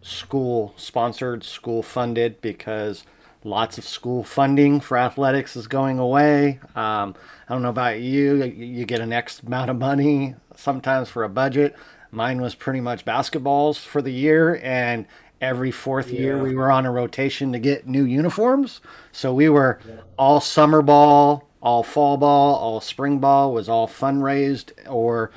[0.01, 3.03] school sponsored, school funded because
[3.43, 6.60] lots of school funding for athletics is going away.
[6.76, 7.16] Um,
[7.47, 11.24] I don't know about you, you you get an X amount of money sometimes for
[11.24, 11.76] a budget.
[12.12, 15.05] Mine was pretty much basketballs for the year, and
[15.41, 18.82] every fourth year we were on a rotation to get new uniforms.
[19.12, 19.80] So we were
[20.18, 25.32] all summer ball, all fall ball, all spring ball was all fundraised or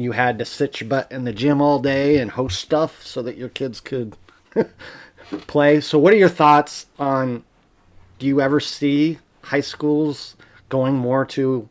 [0.00, 3.22] you had to sit your butt in the gym all day and host stuff so
[3.22, 4.16] that your kids could
[5.46, 5.80] play.
[5.80, 7.44] So, what are your thoughts on?
[8.18, 10.36] Do you ever see high schools
[10.68, 11.68] going more to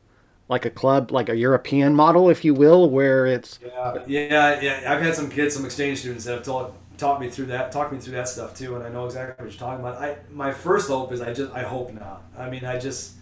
[0.50, 4.94] like a club, like a European model, if you will, where it's Yeah, yeah, yeah.
[4.94, 7.94] I've had some kids, some exchange students that have taught taught me through that, talked
[7.94, 10.02] me through that stuff too, and I know exactly what you're talking about.
[10.02, 12.24] I my first hope is I just I hope not.
[12.38, 13.14] I mean, I just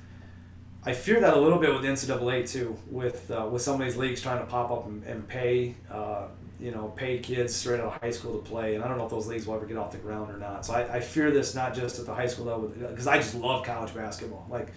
[0.88, 3.98] I fear that a little bit with NCAA too, with uh, with some of these
[3.98, 6.28] leagues trying to pop up and, and pay, uh,
[6.60, 9.06] you know, pay kids straight out of high school to play, and I don't know
[9.06, 10.66] if those leagues will ever get off the ground or not.
[10.66, 13.36] So I, I fear this not just at the high school level, because I just
[13.36, 14.48] love college basketball.
[14.50, 14.70] Like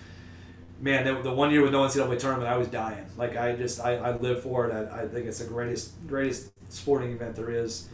[0.81, 3.07] man, the, the one year with no NCAA tournament, I was dying.
[3.17, 4.73] Like I just, I, I live for it.
[4.73, 7.89] I, I think it's the greatest, greatest sporting event there is.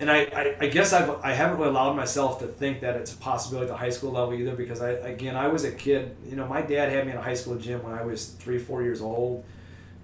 [0.00, 3.12] And I, I, I guess I've, I haven't really allowed myself to think that it's
[3.12, 6.16] a possibility at the high school level either because I, again, I was a kid.
[6.28, 8.58] You know, my dad had me in a high school gym when I was three,
[8.58, 9.44] four years old.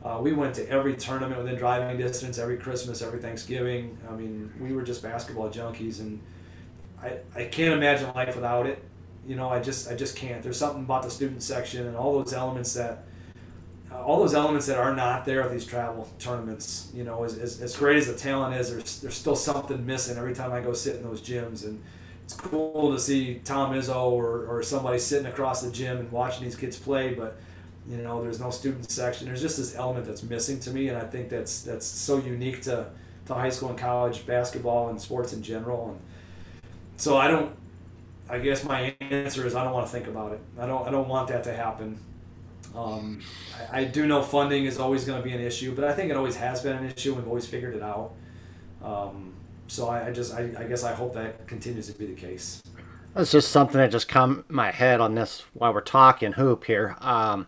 [0.04, 3.98] Uh, we went to every tournament within driving distance, every Christmas, every Thanksgiving.
[4.08, 6.20] I mean, we were just basketball junkies, and
[7.02, 8.84] I, I can't imagine life without it
[9.28, 12.18] you know i just i just can't there's something about the student section and all
[12.18, 13.04] those elements that
[13.92, 17.38] uh, all those elements that are not there at these travel tournaments you know as,
[17.38, 20.60] as, as great as the talent is there's, there's still something missing every time i
[20.60, 21.82] go sit in those gyms and
[22.24, 26.44] it's cool to see tom izzo or, or somebody sitting across the gym and watching
[26.44, 27.38] these kids play but
[27.88, 30.98] you know there's no student section there's just this element that's missing to me and
[30.98, 32.86] i think that's that's so unique to,
[33.26, 36.00] to high school and college basketball and sports in general and
[36.96, 37.56] so i don't
[38.30, 40.40] I guess my answer is I don't want to think about it.
[40.58, 40.86] I don't.
[40.86, 41.98] I don't want that to happen.
[42.74, 43.20] Um,
[43.72, 46.10] I, I do know funding is always going to be an issue, but I think
[46.10, 47.10] it always has been an issue.
[47.10, 48.12] and We've always figured it out.
[48.82, 49.34] Um,
[49.66, 52.62] so I, I just, I, I guess I hope that continues to be the case.
[53.14, 56.96] That's just something that just come my head on this while we're talking hoop here.
[57.00, 57.46] Um,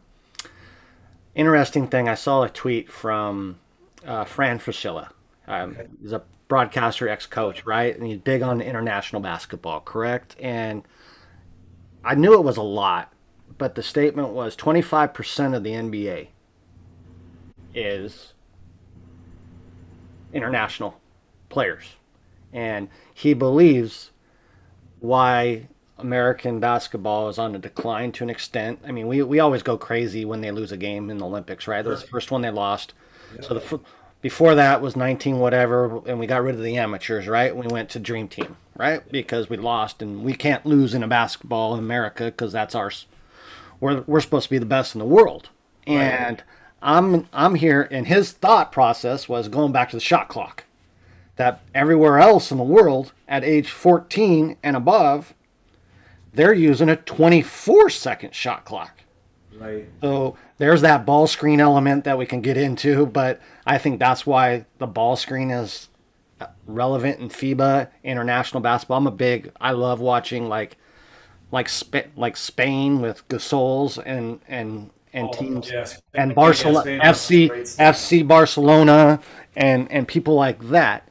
[1.34, 3.60] interesting thing, I saw a tweet from
[4.04, 5.10] uh, Fran Fraschilla.
[5.46, 5.86] Um, Okay.
[6.02, 7.96] He's a broadcaster, ex-coach, right?
[7.96, 10.34] And he's big on international basketball, correct?
[10.40, 10.82] And
[12.04, 13.12] I knew it was a lot,
[13.61, 16.28] but the statement was 25% of the NBA
[17.74, 18.32] is
[20.32, 20.98] international
[21.50, 21.96] players.
[22.54, 24.12] And he believes
[25.00, 28.80] why American basketball is on a decline to an extent.
[28.82, 31.68] I mean, we, we always go crazy when they lose a game in the Olympics,
[31.68, 31.82] right?
[31.82, 32.94] That was the first one they lost.
[33.42, 33.80] So the
[34.22, 37.54] before that was 19 whatever, and we got rid of the amateurs, right?
[37.54, 39.06] We went to Dream Team, right?
[39.12, 42.90] Because we lost, and we can't lose in a basketball in America because that's our.
[43.80, 45.48] We're we're supposed to be the best in the world,
[45.86, 46.42] and
[46.82, 50.64] I'm I'm here, and his thought process was going back to the shot clock
[51.40, 55.32] that everywhere else in the world at age 14 and above,
[56.34, 59.00] they're using a 24 second shot clock.
[59.58, 59.86] Right.
[60.02, 64.26] So there's that ball screen element that we can get into, but I think that's
[64.26, 65.88] why the ball screen is
[66.66, 68.98] relevant in FIBA international basketball.
[68.98, 70.76] I'm a big I love watching like
[71.53, 76.01] like Sp- like Spain with Gasol's and and and Oh, teams yes.
[76.14, 77.51] and Barcelona FC.
[77.78, 79.20] FC Barcelona
[79.57, 81.09] and and people like that.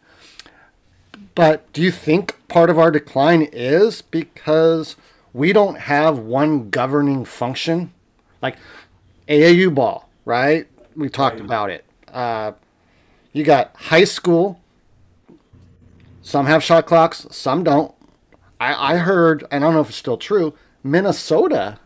[1.35, 4.95] But do you think part of our decline is because
[5.33, 7.93] we don't have one governing function
[8.41, 8.57] like
[9.27, 10.67] AAU ball, right?
[10.95, 11.45] We talked Right.
[11.45, 11.85] about it.
[12.11, 12.53] Uh,
[13.31, 14.59] you got high school.
[16.21, 17.93] Some have shot clocks, some don't.
[18.59, 20.53] I, I heard, and I don't know if it's still true,
[20.83, 21.79] Minnesota.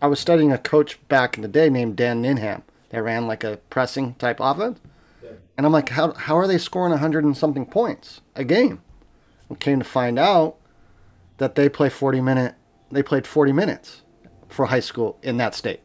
[0.00, 2.62] I was studying a coach back in the day named Dan Ninham.
[2.90, 4.80] They ran like a pressing type offense.
[5.22, 5.30] Yeah.
[5.56, 8.82] And I'm like, how, how are they scoring 100 and something points a game?
[9.48, 10.56] And came to find out
[11.38, 12.54] that they play 40 minute,
[12.90, 14.02] they played 40 minutes
[14.48, 15.80] for high school in that state.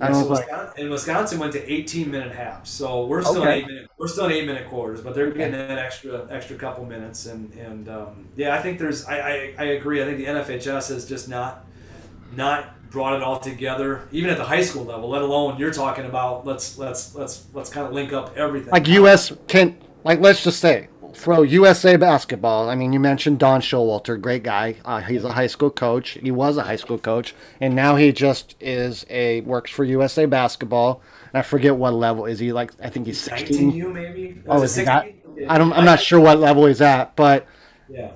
[0.00, 3.42] I Yeah, so like- Wisconsin, and Wisconsin went to 18 minute halves, so we're still
[3.42, 3.58] Okay.
[3.58, 3.90] in eight minute.
[3.98, 7.52] We're still in eight minute quarters, but they're getting that extra extra couple minutes, and
[7.54, 9.06] and um, yeah, I think there's.
[9.06, 10.02] I, I I agree.
[10.02, 11.64] I think the NFHS has just not
[12.36, 15.08] not brought it all together, even at the high school level.
[15.08, 16.46] Let alone you're talking about.
[16.46, 18.70] Let's let's let's let's kind of link up everything.
[18.70, 22.68] like US can like let's just say throw USA basketball.
[22.68, 24.76] I mean, you mentioned Don Showalter, great guy.
[24.84, 26.10] Uh, he's a high school coach.
[26.22, 30.26] He was a high school coach, and now he just is a works for USA
[30.26, 31.02] basketball.
[31.32, 32.72] And I forget what level is he like.
[32.82, 33.72] I think he's 16.
[33.72, 34.42] 19U maybe.
[34.46, 35.12] Oh, is he that?
[35.48, 35.72] I don't.
[35.72, 37.46] I'm not sure what level he's at, but
[37.88, 38.10] Yeah.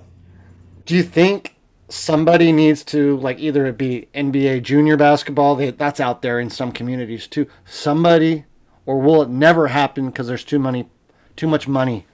[0.87, 1.57] do you think
[1.89, 6.49] somebody needs to like either it be NBA junior basketball that that's out there in
[6.49, 8.47] some communities too somebody
[8.87, 10.89] or will it never happen because there's too many
[11.37, 12.07] too much money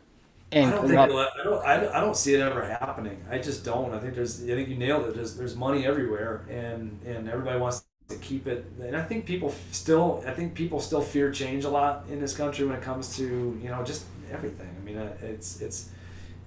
[0.52, 3.22] I don't think I don't, I I don't see it ever happening.
[3.30, 3.92] I just don't.
[3.92, 5.14] I think there's I think you nailed it.
[5.14, 8.64] There's there's money everywhere, and and everybody wants to keep it.
[8.80, 12.34] And I think people still I think people still fear change a lot in this
[12.36, 14.74] country when it comes to you know just everything.
[14.80, 15.90] I mean uh, it's it's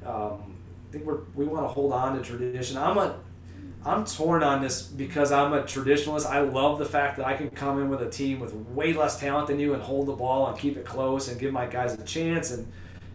[0.06, 0.56] um,
[0.90, 2.78] I think we're we want to hold on to tradition.
[2.78, 3.20] I'm a
[3.86, 6.26] I'm torn on this because I'm a traditionalist.
[6.26, 9.20] I love the fact that I can come in with a team with way less
[9.20, 11.94] talent than you and hold the ball and keep it close and give my guys
[11.94, 12.72] a chance and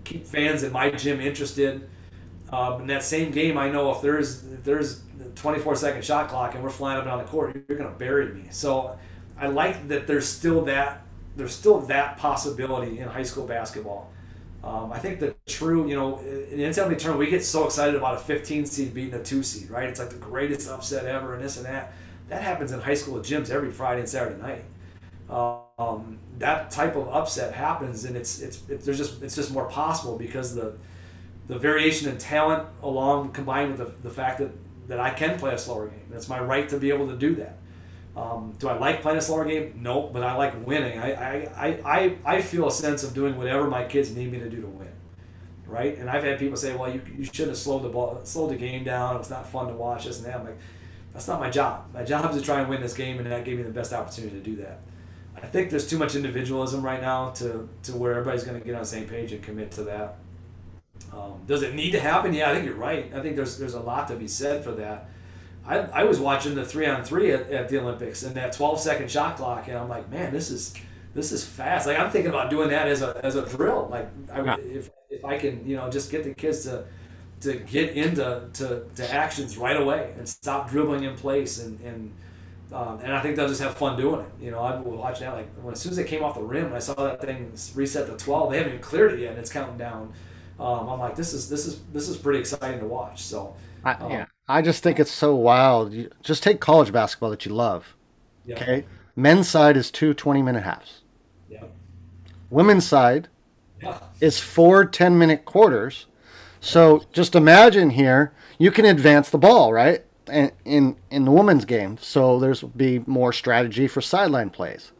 [0.06, 1.88] keep fans in my gym interested.
[2.52, 5.02] Um, in that same game, I know if there's if there's
[5.34, 7.98] 24 second shot clock and we're flying up and down the court, you're going to
[7.98, 8.44] bury me.
[8.50, 8.98] So
[9.38, 11.02] I like that there's still that
[11.36, 14.10] there's still that possibility in high school basketball.
[14.64, 17.94] Um, I think the true, you know, in the NCAA tournament, we get so excited
[17.94, 19.88] about a 15 seed beating a two seed, right?
[19.88, 21.92] It's like the greatest upset ever, and this and that.
[22.28, 24.64] That happens in high school gyms every Friday and Saturday night.
[25.78, 29.66] Um, that type of upset happens, and it's, it's it's there's just it's just more
[29.66, 30.72] possible because the
[31.48, 34.52] the variation in talent, along combined with the, the fact that
[34.88, 36.06] that I can play a slower game.
[36.08, 37.58] That's my right to be able to do that.
[38.16, 39.78] Um, do I like playing a slower game?
[39.82, 40.98] No, but I like winning.
[40.98, 44.38] I, I, I, I, I feel a sense of doing whatever my kids need me
[44.38, 44.88] to do to win.
[45.66, 45.98] Right?
[45.98, 48.56] And I've had people say, well, you, you should have slowed the ball, slowed the
[48.56, 49.16] game down.
[49.16, 50.36] It's not fun to watch this and that.
[50.36, 50.56] I'm like,
[51.12, 51.92] that's not my job.
[51.92, 53.92] My job is to try and win this game, and that gave me the best
[53.92, 54.80] opportunity to do that.
[55.42, 58.74] I think there's too much individualism right now to, to where everybody's going to get
[58.74, 60.16] on the same page and commit to that.
[61.12, 62.32] Um, does it need to happen?
[62.32, 63.12] Yeah, I think you're right.
[63.14, 65.08] I think there's there's a lot to be said for that.
[65.66, 68.80] I, I was watching the three on three at, at the Olympics and that 12
[68.80, 70.74] second shot clock, and I'm like, man, this is
[71.14, 71.86] this is fast.
[71.86, 73.88] Like I'm thinking about doing that as a, as a drill.
[73.90, 76.84] Like I, would if if I can, you know, just get the kids to
[77.40, 82.12] to get into to, to actions right away and stop dribbling in place and and
[82.72, 84.30] um, and I think they'll just have fun doing it.
[84.40, 86.42] You know, I was watching that like when as soon as they came off the
[86.42, 88.50] rim, I saw that thing reset to 12.
[88.50, 90.12] They haven't even cleared it yet, and it's counting down.
[90.58, 93.22] Um, I'm like, this is this is this is pretty exciting to watch.
[93.22, 93.54] So
[93.84, 95.92] I, Um, yeah, I just think it's so wild.
[95.92, 97.94] You, just take college basketball that you love.
[98.44, 101.02] yeah, Okay, men's side is two 20 minute halves.
[101.48, 101.64] yeah,
[102.50, 103.28] Women's side
[103.82, 103.98] yeah.
[104.20, 106.06] is four 10 minute quarters.
[106.60, 110.04] So just imagine here, you can advance the ball, right?
[110.28, 114.92] And in in the women's game, so there's be more strategy for sideline plays.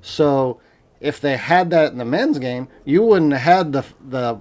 [0.00, 0.60] So
[1.00, 4.38] if they had that in the men's game, you wouldn't have had the the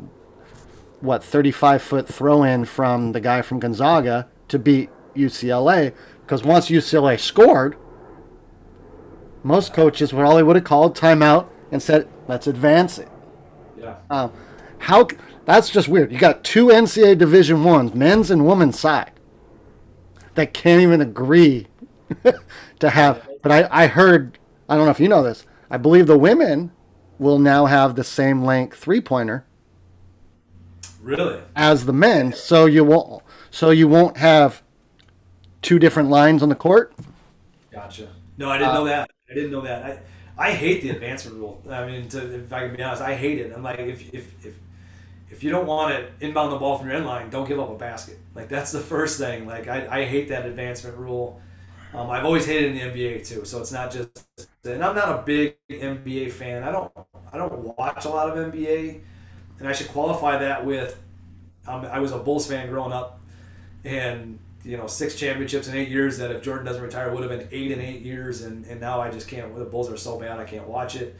[1.01, 6.69] what 35 foot throw in from the guy from Gonzaga to beat UCLA because once
[6.69, 7.75] UCLA scored,
[9.43, 13.09] most coaches would all they would have called timeout and said, "Let's advance it."
[13.77, 13.95] yeah.
[14.09, 14.31] Um,
[14.79, 15.07] how
[15.45, 16.11] that's just weird.
[16.11, 19.11] You got two NCAA Division Ones, men's and women's side,
[20.35, 21.67] that can't even agree
[22.79, 23.27] to have.
[23.41, 25.45] But I, I heard, I don't know if you know this.
[25.69, 26.71] I believe the women
[27.17, 29.45] will now have the same length three pointer
[31.01, 31.41] Really?
[31.55, 34.61] as the men, so you won't, so you won't have
[35.61, 36.93] two different lines on the court.
[37.71, 38.09] Gotcha.
[38.37, 39.09] No, I didn't Uh, know that.
[39.29, 39.85] I didn't know that.
[40.37, 41.61] I, I hate the advancement rule.
[41.69, 43.51] I mean, to, if I can be honest, I hate it.
[43.53, 44.55] I'm like, if, if, if,
[45.29, 47.69] if you don't want to inbound the ball from your end line, don't give up
[47.69, 48.17] a basket.
[48.35, 49.45] Like that's the first thing.
[49.45, 51.41] Like I, I hate that advancement rule.
[51.93, 53.45] Um, I've always hated in the NBA too.
[53.45, 54.09] So it's not just,
[54.63, 56.63] and I'm not a big NBA fan.
[56.63, 56.91] I don't,
[57.31, 59.01] I don't watch a lot of NBA,
[59.59, 60.99] and I should qualify that with,
[61.67, 63.21] um, I was a Bulls fan growing up,
[63.83, 67.31] and you know six championships in eight years that if Jordan doesn't retire would have
[67.31, 69.55] been eight in eight years, and, and now I just can't.
[69.55, 71.15] The Bulls are so bad I can't watch it.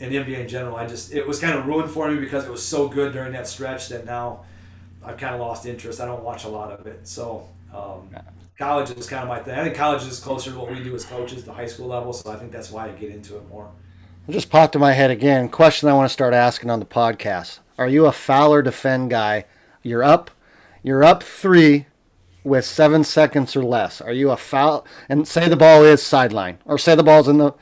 [0.00, 2.44] And the NBA in general, I just it was kind of ruined for me because
[2.44, 4.44] it was so good during that stretch that now
[5.04, 6.00] I've kind of lost interest.
[6.00, 7.06] I don't watch a lot of it.
[7.08, 8.08] So um,
[8.58, 9.58] college is kind of my thing.
[9.58, 12.12] I think college is closer to what we do as coaches, the high school level.
[12.12, 13.70] So I think that's why I get into it more.
[14.26, 15.48] It just popped in my head again.
[15.48, 19.10] Question I want to start asking on the podcast: Are you a foul or defend
[19.10, 19.46] guy?
[19.82, 20.30] You're up,
[20.82, 21.86] you're up three
[22.44, 24.00] with seven seconds or less.
[24.00, 24.86] Are you a foul?
[25.08, 27.52] And say the ball is sideline, or say the ball's in the.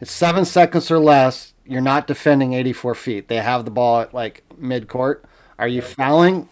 [0.00, 1.53] It's seven seconds or less.
[1.66, 3.28] You're not defending 84 feet.
[3.28, 5.24] They have the ball at like mid court.
[5.58, 6.48] Are you fouling?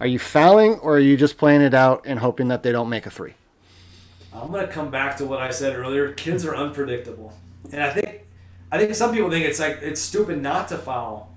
[0.00, 2.88] Are you fouling, or are you just playing it out and hoping that they don't
[2.88, 3.34] make a three?
[4.34, 6.12] I'm gonna come back to what I said earlier.
[6.12, 7.32] Kids are unpredictable,
[7.72, 8.22] and I think
[8.72, 11.32] I think some people think it's like it's stupid not to foul,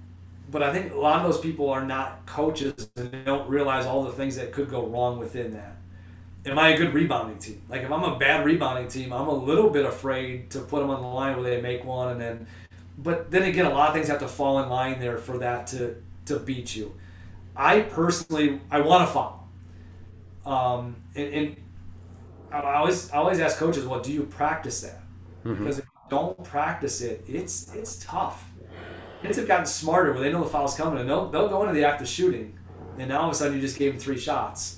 [0.49, 3.86] but I think a lot of those people are not coaches and they don't realize
[3.86, 5.76] all the things that could go wrong within that.
[6.47, 7.62] Am I a good rebounding team?
[7.70, 10.89] Like if I'm a bad rebounding team, I'm a little bit afraid to put them
[10.89, 12.47] on the line where they make one, and then,
[12.97, 15.67] but then again, a lot of things have to fall in line there for that
[15.67, 15.95] to
[16.25, 16.95] to beat you.
[17.55, 19.49] I personally, I want to foul.
[20.45, 21.55] Um, and, and
[22.51, 25.01] I always, I always ask coaches, well, do you practice that?
[25.43, 25.63] Mm-hmm.
[25.63, 28.49] Because if you don't practice it, it's it's tough.
[29.21, 31.73] Kids have gotten smarter where they know the foul's coming, and they'll they'll go into
[31.73, 32.57] the act of shooting,
[32.97, 34.76] and now all of a sudden you just gave them three shots.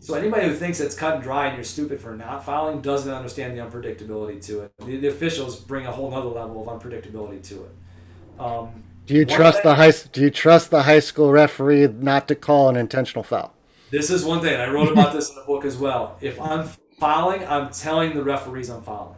[0.00, 3.12] So anybody who thinks it's cut and dry and you're stupid for not filing doesn't
[3.12, 4.72] understand the unpredictability to it.
[4.78, 8.40] The, the officials bring a whole other level of unpredictability to it.
[8.40, 9.92] Um, do you trust thing, the high?
[10.12, 13.54] Do you trust the high school referee not to call an intentional foul?
[13.90, 16.18] This is one thing I wrote about this in the book as well.
[16.20, 16.68] If I'm
[17.00, 19.16] fouling, I'm telling the referees I'm fouling,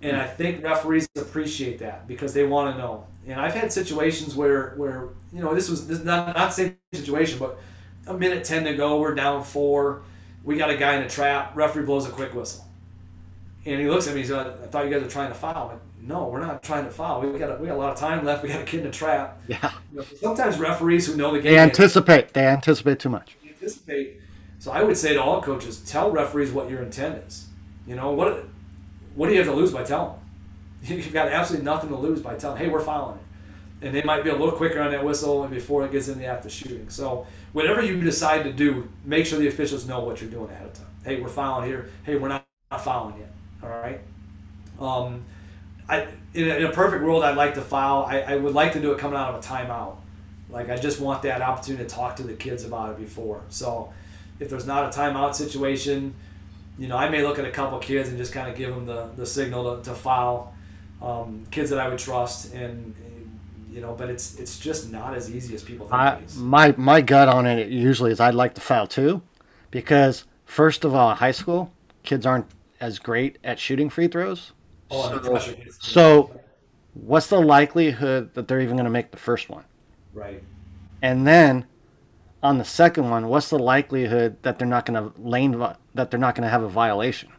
[0.00, 3.06] and I think referees appreciate that because they want to know.
[3.26, 6.76] And I've had situations where where you know this was this not not the same
[6.94, 7.58] situation, but
[8.06, 10.02] a minute ten to go, we're down four,
[10.44, 11.56] we got a guy in a trap.
[11.56, 12.64] Referee blows a quick whistle,
[13.64, 14.20] and he looks at me.
[14.20, 16.90] He's like, "I thought you guys were trying to foul." no, we're not trying to
[16.90, 17.20] foul.
[17.20, 18.42] We got a, we got a lot of time left.
[18.42, 19.40] We got a kid in a trap.
[19.48, 19.72] Yeah.
[19.92, 21.52] You know, sometimes referees who know the game.
[21.52, 22.32] They anticipate.
[22.32, 23.36] They anticipate too much.
[23.46, 24.20] Anticipate.
[24.58, 27.46] So I would say to all coaches, tell referees what your intent is.
[27.86, 28.44] You know what?
[29.14, 30.20] What do you have to lose by telling them?
[30.98, 32.58] You've got absolutely nothing to lose by telling.
[32.58, 33.24] Hey, we're fouling it,
[33.82, 36.26] and they might be a little quicker on that whistle before it gets in the
[36.26, 36.88] act of shooting.
[36.88, 40.66] So whatever you decide to do, make sure the officials know what you're doing ahead
[40.66, 40.86] of time.
[41.04, 41.90] Hey, we're fouling here.
[42.04, 43.30] Hey, we're not, not fouling yet.
[43.62, 44.00] All right.
[44.80, 45.24] Um,
[45.88, 48.04] I in a, in a, perfect world, I'd like to foul.
[48.04, 49.96] I, I would like to do it coming out of a timeout.
[50.50, 53.42] Like I just want that opportunity to talk to the kids about it before.
[53.48, 53.92] So
[54.40, 56.14] if there's not a timeout situation,
[56.78, 58.86] you know, I may look at a couple kids and just kind of give them
[58.86, 60.54] the, the signal to, to foul.
[61.00, 62.94] Um, kids that I would trust and
[63.76, 67.02] you know, but it's it's just not as easy as people think I, My my
[67.02, 69.20] gut on it usually is I'd like to foul too,
[69.70, 71.70] because first of all, high school
[72.02, 72.46] kids aren't
[72.80, 74.52] as great at shooting free throws.
[74.90, 76.40] Oh, so, so,
[76.94, 79.64] what's the likelihood that they're even going to make the first one?
[80.14, 80.42] Right.
[81.02, 81.66] And then
[82.42, 85.58] on the second one, what's the likelihood that they're not going to lane
[85.94, 87.30] that they're not going to have a violation?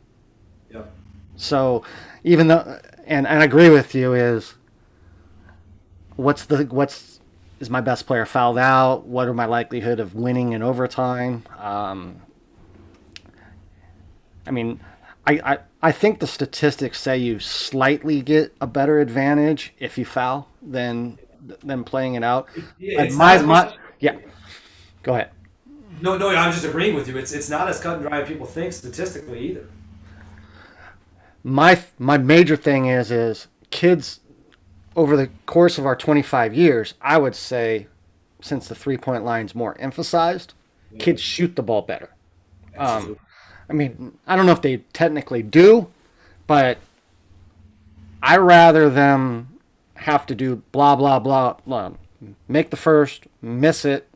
[0.70, 0.84] Yeah.
[1.36, 1.84] So,
[2.24, 4.57] even though, and, and I agree with you, is
[6.18, 7.20] what's the what's
[7.60, 9.06] is my best player fouled out?
[9.06, 11.44] What are my likelihood of winning in overtime?
[11.58, 12.22] Um,
[14.46, 14.80] I mean,
[15.26, 20.06] I, I I think the statistics say you slightly get a better advantage if you
[20.06, 21.18] foul than
[21.64, 22.48] than playing it out.
[22.78, 24.18] Yeah, my, my, yeah.
[25.04, 25.32] Go ahead.
[26.02, 27.18] No, no, I'm just agreeing with you.
[27.18, 29.68] It's it's not as cut and dry as people think statistically either.
[31.44, 34.20] My my major thing is is kids
[34.98, 37.88] over the course of our 25 years, I would say,
[38.42, 40.54] since the three point line's more emphasized,
[40.92, 40.98] yeah.
[41.00, 42.10] kids shoot the ball better.
[42.78, 43.18] Um,
[43.70, 45.88] I mean, I don't know if they technically do,
[46.48, 46.80] but
[48.22, 49.60] I rather them
[49.96, 51.92] have to do blah blah blah blah,
[52.48, 54.10] make the first, miss it,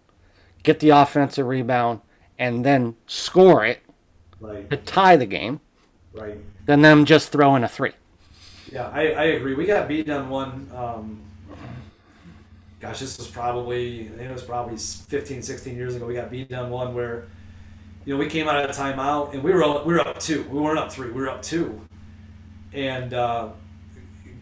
[0.64, 2.02] get the offensive rebound,
[2.38, 3.82] and then score it
[4.40, 4.70] right.
[4.70, 5.60] to tie the game,
[6.14, 6.38] right.
[6.66, 7.94] than them just throwing a three.
[8.72, 9.54] Yeah, I, I agree.
[9.54, 10.70] We got beat on one.
[10.74, 11.20] Um,
[12.80, 16.06] gosh, this was probably it was probably 15, 16 years ago.
[16.06, 17.28] We got beat on one where
[18.06, 20.44] you know, we came out of a timeout and we were we were up two.
[20.44, 21.12] We weren't up three.
[21.12, 21.82] We were up two,
[22.72, 23.50] and uh,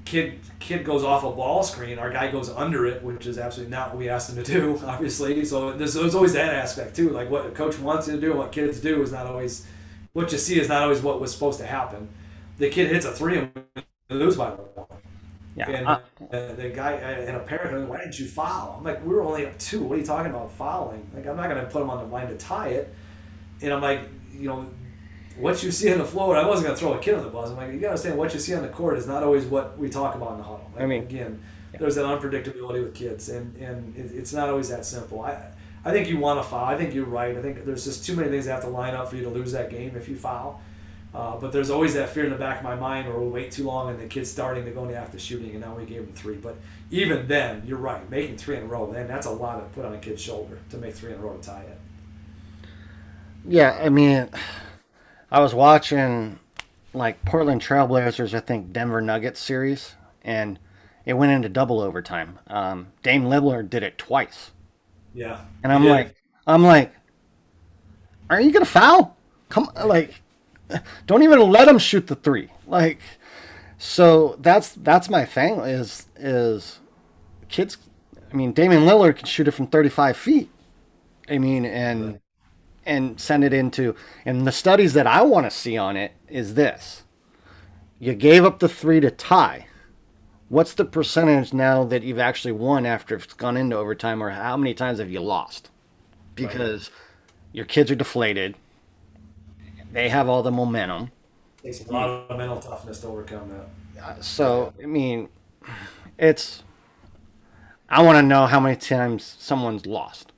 [0.05, 1.97] kid kid goes off a ball screen.
[1.97, 4.79] Our guy goes under it, which is absolutely not what we asked him to do,
[4.85, 5.43] obviously.
[5.43, 7.09] So there's, there's always that aspect too.
[7.09, 9.65] Like what a coach wants you to do, and what kids do is not always
[10.13, 12.07] what you see is not always what was supposed to happen.
[12.59, 13.51] The kid hits a three and
[14.17, 14.87] lose by one.
[15.55, 15.69] Yeah.
[15.69, 18.75] And uh, the guy and apparently, why didn't you foul?
[18.77, 19.83] I'm like, we were only up two.
[19.83, 21.09] What are you talking about fouling?
[21.13, 22.93] Like, I'm not going to put him on the line to tie it
[23.61, 24.01] and I'm like,
[24.31, 24.67] you know,
[25.37, 26.35] what you see on the floor.
[26.35, 27.49] I wasn't gonna throw a kid on the bus.
[27.49, 29.77] I'm like, you gotta understand what you see on the court is not always what
[29.77, 30.69] we talk about in the huddle.
[30.73, 31.41] Like, I mean, again,
[31.77, 35.21] there's that unpredictability with kids, and and it's not always that simple.
[35.21, 35.51] I
[35.85, 36.65] I think you want to foul.
[36.65, 37.37] I think you're right.
[37.37, 39.29] I think there's just too many things that have to line up for you to
[39.29, 40.61] lose that game if you foul.
[41.13, 43.51] Uh, but there's always that fear in the back of my mind, or we'll wait
[43.51, 46.01] too long and the kid's starting to go into after shooting, and now we gave
[46.01, 46.35] him three.
[46.35, 46.57] But
[46.91, 48.07] even then, you're right.
[48.09, 50.59] Making three in a row, then that's a lot to put on a kid's shoulder
[50.69, 51.79] to make three in a row to tie it.
[53.43, 54.29] Yeah, I mean,
[55.31, 56.39] I was watching
[56.93, 60.59] like Portland Trailblazers, I think Denver Nuggets series, and
[61.05, 62.39] it went into double overtime.
[62.47, 64.51] Um, Dame Lillard did it twice,
[65.13, 65.41] Yeah.
[65.63, 66.15] and I'm like,
[66.47, 66.93] I'm like,
[68.29, 69.17] are you gonna foul?
[69.49, 70.21] Come, like,
[71.05, 72.49] don't even let him shoot the three.
[72.67, 72.99] Like,
[73.77, 76.79] so that's that's my thing is is
[77.47, 77.77] kids.
[78.31, 80.49] I mean, Damian Lillard can shoot it from 35 feet.
[81.27, 82.19] I mean, and
[82.85, 83.95] and send it into
[84.25, 87.03] and the studies that I want to see on it is this.
[87.99, 89.67] You gave up the 3 to tie.
[90.47, 94.57] What's the percentage now that you've actually won after it's gone into overtime or how
[94.57, 95.69] many times have you lost?
[96.33, 96.89] Because
[97.51, 98.55] your kids are deflated.
[99.91, 101.11] They have all the momentum.
[101.63, 104.03] takes a lot of mental toughness to overcome that.
[104.03, 105.29] Uh, so, I mean,
[106.17, 106.63] it's
[107.89, 110.31] I want to know how many times someone's lost.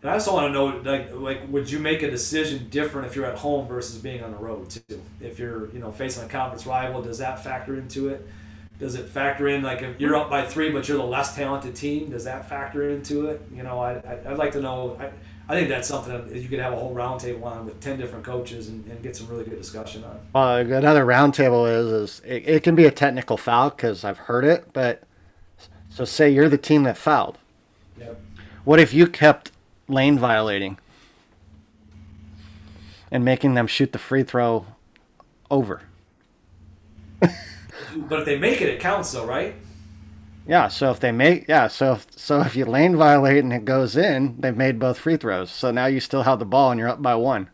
[0.00, 3.16] And I also want to know, like, like, would you make a decision different if
[3.16, 5.02] you're at home versus being on the road too?
[5.20, 8.26] If you're, you know, facing a conference rival, does that factor into it?
[8.78, 11.76] Does it factor in, like, if you're up by three, but you're the less talented
[11.76, 13.40] team, does that factor into it?
[13.54, 14.96] You know, I, I, I'd like to know.
[14.98, 15.10] I,
[15.48, 18.24] I think that's something that you could have a whole roundtable on with ten different
[18.24, 20.18] coaches and, and get some really good discussion on.
[20.32, 24.44] Well, another roundtable is is it, it can be a technical foul because I've heard
[24.44, 25.02] it, but
[25.90, 27.38] so say you're the team that fouled.
[27.98, 28.20] Yep.
[28.64, 29.52] What if you kept
[29.86, 30.78] lane violating
[33.10, 34.66] and making them shoot the free throw
[35.50, 35.82] over?
[37.96, 39.54] But if they make it, it counts, though, right?
[40.46, 43.64] Yeah, so if they make yeah, so if, so if you lane violate and it
[43.64, 45.50] goes in, they've made both free throws.
[45.50, 47.48] So now you still have the ball and you're up by one.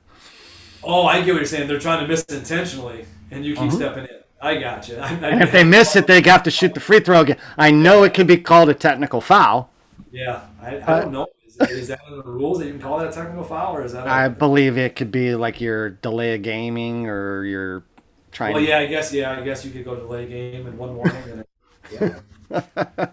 [0.82, 1.68] Oh, I get what you're saying.
[1.68, 4.10] They're trying to miss it intentionally, and you keep stepping in.
[4.40, 4.96] I got you.
[4.96, 5.24] I, I, Mm-hmm.
[5.24, 7.36] And if they miss it, they have to shoot the free throw again.
[7.58, 9.70] I know it can be called a technical foul.
[10.10, 11.26] Yeah, I, I don't know.
[11.46, 13.76] Is, that- is that in the rules that you can call that a technical foul,
[13.76, 14.06] or is that?
[14.06, 17.84] A, I believe it could be like your delay of gaming or you're
[18.32, 19.12] trying well, yeah, I guess.
[19.12, 21.44] Yeah, I guess you could go the game in one warning and.
[21.92, 22.20] Yeah.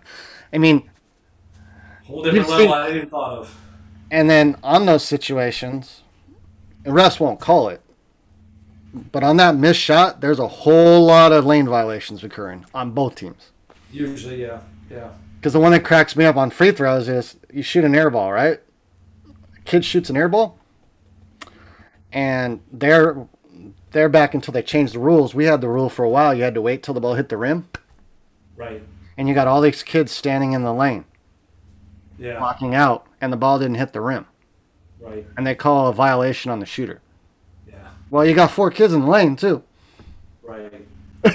[0.54, 0.90] I mean,
[2.06, 3.56] Whole different level seen- I didn't thought of.
[4.12, 6.04] and then on those situations,
[6.84, 7.82] the refs won't call it.
[8.94, 13.16] But on that missed shot, there's a whole lot of lane violations occurring on both
[13.16, 13.52] teams.
[13.92, 15.10] Usually, yeah, yeah.
[15.36, 18.10] Because the one that cracks me up on free throws is you shoot an air
[18.10, 18.60] ball, right?
[19.66, 20.58] Kid shoots an air ball,
[22.12, 23.28] and they're
[23.92, 25.36] they're back until they changed the rules.
[25.36, 26.34] We had the rule for a while.
[26.34, 27.68] You had to wait till the ball hit the rim,
[28.58, 28.84] Right.
[29.18, 31.06] and you got all these kids standing in the lane,
[32.20, 32.40] Yeah.
[32.40, 34.26] blocking out, and the ball didn't hit the rim,
[35.00, 35.26] Right.
[35.38, 37.00] and they call a violation on the shooter.
[37.68, 37.76] Yeah.
[38.10, 39.64] Well, you got four kids in the lane too.
[40.44, 40.74] Right.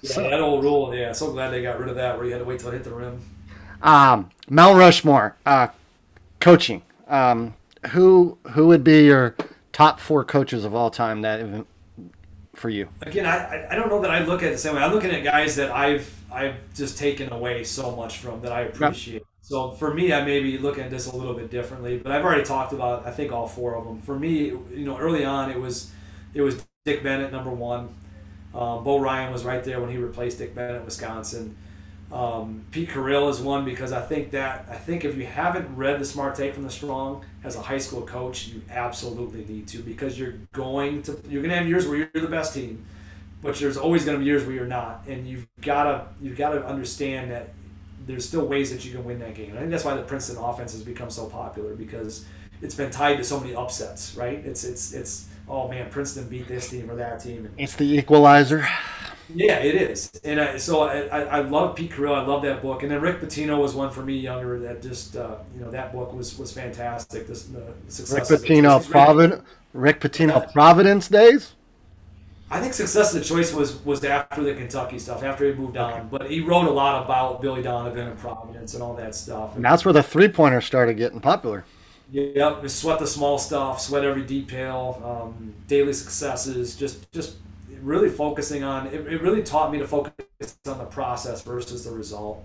[0.00, 0.94] Yeah, So- that old rule.
[0.94, 1.10] Yeah.
[1.12, 2.84] So glad they got rid of that, where you had to wait till it hit
[2.84, 3.20] the rim.
[3.82, 5.68] Um, Mount Rushmore, uh,
[6.40, 6.82] coaching.
[7.08, 7.54] Um,
[7.90, 9.34] who who would be your
[9.72, 11.40] top four coaches of all time that
[12.54, 12.88] for you?
[13.02, 14.82] Again, I, I- I don't know that I look at it the same way.
[14.82, 18.62] I'm looking at guys that I've I've just taken away so much from that I
[18.62, 19.22] appreciate.
[19.42, 22.24] So for me, I may be looking at this a little bit differently, but I've
[22.24, 24.00] already talked about I think all four of them.
[24.02, 25.90] For me, you know, early on it was
[26.34, 27.94] it was Dick Bennett number one.
[28.54, 31.56] Um, Bo Ryan was right there when he replaced Dick Bennett at Wisconsin.
[32.10, 36.00] Um, Pete Carril is one because I think that I think if you haven't read
[36.00, 39.78] the Smart Take from the Strong as a high school coach, you absolutely need to
[39.82, 42.84] because you're going to you're going to have years where you're the best team,
[43.42, 46.36] but there's always going to be years where you're not, and you've got to you've
[46.36, 47.50] got to understand that
[48.06, 49.50] there's still ways that you can win that game.
[49.50, 52.24] And I think that's why the Princeton offense has become so popular because
[52.62, 54.38] it's been tied to so many upsets, right?
[54.44, 58.66] It's it's it's oh man, Princeton beat this team or that team, It's the equalizer.
[59.34, 62.14] yeah, it is, and I, so I, I, love Pete Carril.
[62.14, 65.16] I love that book, and then Rick Pitino was one for me younger that just
[65.16, 67.26] uh, you know that book was was fantastic.
[67.26, 68.30] This the Rick success.
[68.30, 68.86] of the Pitino, Choice.
[68.86, 69.42] He's really- Providence.
[69.74, 71.54] Rick Pitino, Providence days.
[72.50, 75.76] I think success of the choice was was after the Kentucky stuff, after he moved
[75.76, 76.08] on.
[76.08, 79.54] But he wrote a lot about Billy Donovan and Providence and all that stuff.
[79.56, 81.64] And that's where the three pointer started getting popular.
[82.10, 87.36] Yep, sweat the small stuff, sweat every detail, um, daily successes, just just
[87.82, 88.86] really focusing on.
[88.86, 90.12] It, it really taught me to focus
[90.66, 92.44] on the process versus the result.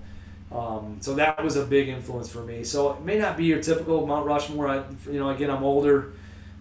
[0.52, 2.64] Um, so that was a big influence for me.
[2.64, 4.68] So it may not be your typical Mount Rushmore.
[4.68, 6.14] I, you know, again, I'm older.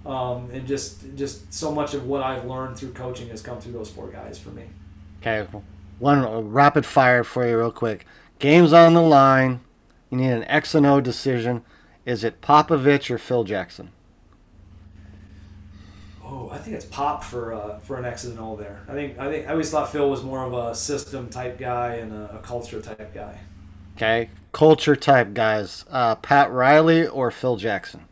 [0.05, 3.73] Um, and just just so much of what I've learned through coaching has come through
[3.73, 4.65] those four guys for me.
[5.21, 5.47] Okay,
[6.01, 8.05] one rapid fire for you, real quick.
[8.41, 9.61] Games on the line.
[10.11, 11.63] You need an X and O decision.
[12.05, 13.93] Is it Popovich or Phil Jackson?
[16.25, 18.81] Oh, I think it's Pop for uh, for an X and O there.
[18.89, 21.95] I think I think I always thought Phil was more of a system type guy
[21.97, 23.39] and a, a culture type guy.
[23.97, 25.85] Okay, culture type guys.
[25.91, 28.07] Uh, Pat Riley or Phil Jackson?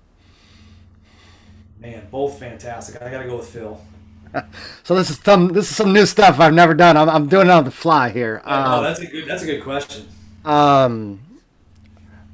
[1.80, 3.00] Man, both fantastic.
[3.00, 3.80] I got to go with Phil.
[4.84, 6.96] so this is some this is some new stuff I've never done.
[6.96, 8.42] I'm, I'm doing it on the fly here.
[8.44, 10.06] Um, oh, that's a good that's a good question.
[10.44, 11.20] Um,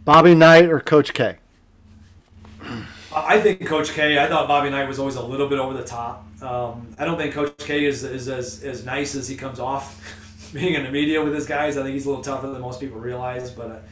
[0.05, 1.37] Bobby Knight or Coach K?
[3.15, 4.19] I think Coach K.
[4.19, 6.27] I thought Bobby Knight was always a little bit over the top.
[6.43, 10.51] Um, I don't think Coach K is, is as, as nice as he comes off
[10.53, 11.77] being in the media with his guys.
[11.77, 13.51] I think he's a little tougher than most people realize.
[13.51, 13.85] But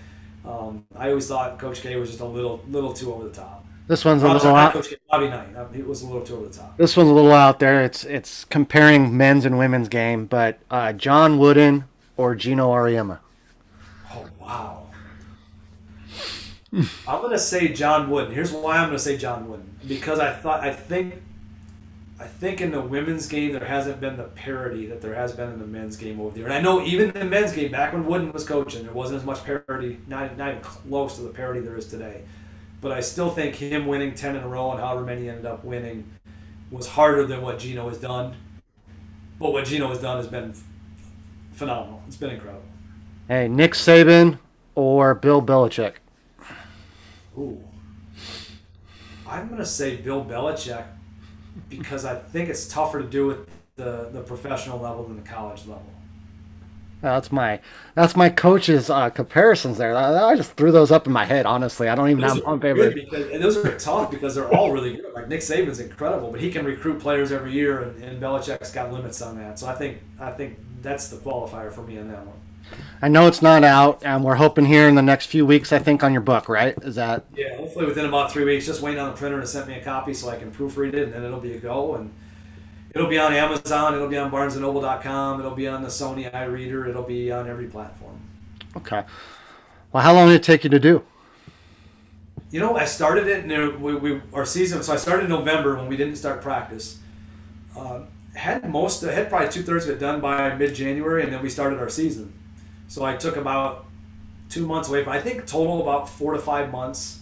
[0.44, 3.64] um, I always thought Coach K was just a little little too over the top.
[3.86, 4.88] This one's a little out.
[5.10, 5.48] Bobby Knight.
[5.74, 6.76] It was a little too over the top.
[6.78, 7.84] This one's a little out there.
[7.84, 11.84] It's it's comparing men's and women's game, but uh, John Wooden
[12.16, 13.18] or Geno Auriemma.
[14.12, 14.86] Oh wow.
[16.72, 18.32] I'm gonna say John Wooden.
[18.32, 21.22] Here's why I'm gonna say John Wooden because I thought I think
[22.18, 25.52] I think in the women's game there hasn't been the parity that there has been
[25.52, 26.44] in the men's game over there.
[26.44, 29.20] And I know even in the men's game back when Wooden was coaching, there wasn't
[29.20, 32.22] as much parity, not not even close to the parity there is today.
[32.84, 35.64] But I still think him winning ten in a row and however many ended up
[35.64, 36.04] winning
[36.70, 38.36] was harder than what Geno has done.
[39.40, 40.54] But what Geno has done has been
[41.52, 42.02] phenomenal.
[42.06, 42.66] It's been incredible.
[43.26, 44.38] Hey, Nick Saban
[44.74, 45.94] or Bill Belichick?
[47.38, 47.58] Ooh.
[49.26, 50.84] I'm going to say Bill Belichick
[51.70, 53.38] because I think it's tougher to do at
[53.76, 55.86] the, the professional level than the college level.
[57.04, 57.60] That's my
[57.94, 59.94] that's my coach's uh, comparisons there.
[59.94, 61.46] I, I, just threw those up in my head.
[61.46, 62.90] Honestly, I don't even those have on paper.
[62.90, 65.12] Because, and those are tough because they're all really good.
[65.12, 68.92] Like Nick Saban's incredible, but he can recruit players every year, and, and Belichick's got
[68.92, 69.58] limits on that.
[69.58, 72.36] So I think I think that's the qualifier for me in that one.
[73.02, 75.72] I know it's not out, and we're hoping here in the next few weeks.
[75.72, 76.74] I think on your book, right?
[76.82, 77.26] Is that?
[77.34, 78.64] Yeah, hopefully within about three weeks.
[78.64, 81.04] Just waiting on the printer to send me a copy so I can proofread it,
[81.04, 81.96] and then it'll be a go.
[81.96, 82.10] And
[82.94, 83.94] it'll be on Amazon.
[83.94, 85.40] It'll be on BarnesandNoble.com.
[85.40, 86.88] It'll be on the Sony iReader.
[86.88, 88.18] It'll be on every platform.
[88.76, 89.04] Okay.
[89.92, 91.04] Well, how long did it take you to do?
[92.50, 93.50] You know, I started it.
[93.50, 94.82] In, we, we our season.
[94.82, 96.98] So I started in November when we didn't start practice.
[97.76, 98.02] Uh,
[98.34, 101.48] had most, had probably two thirds of it done by mid January, and then we
[101.48, 102.32] started our season.
[102.88, 103.86] So I took about
[104.48, 107.20] two months away from, I think total about four to five months.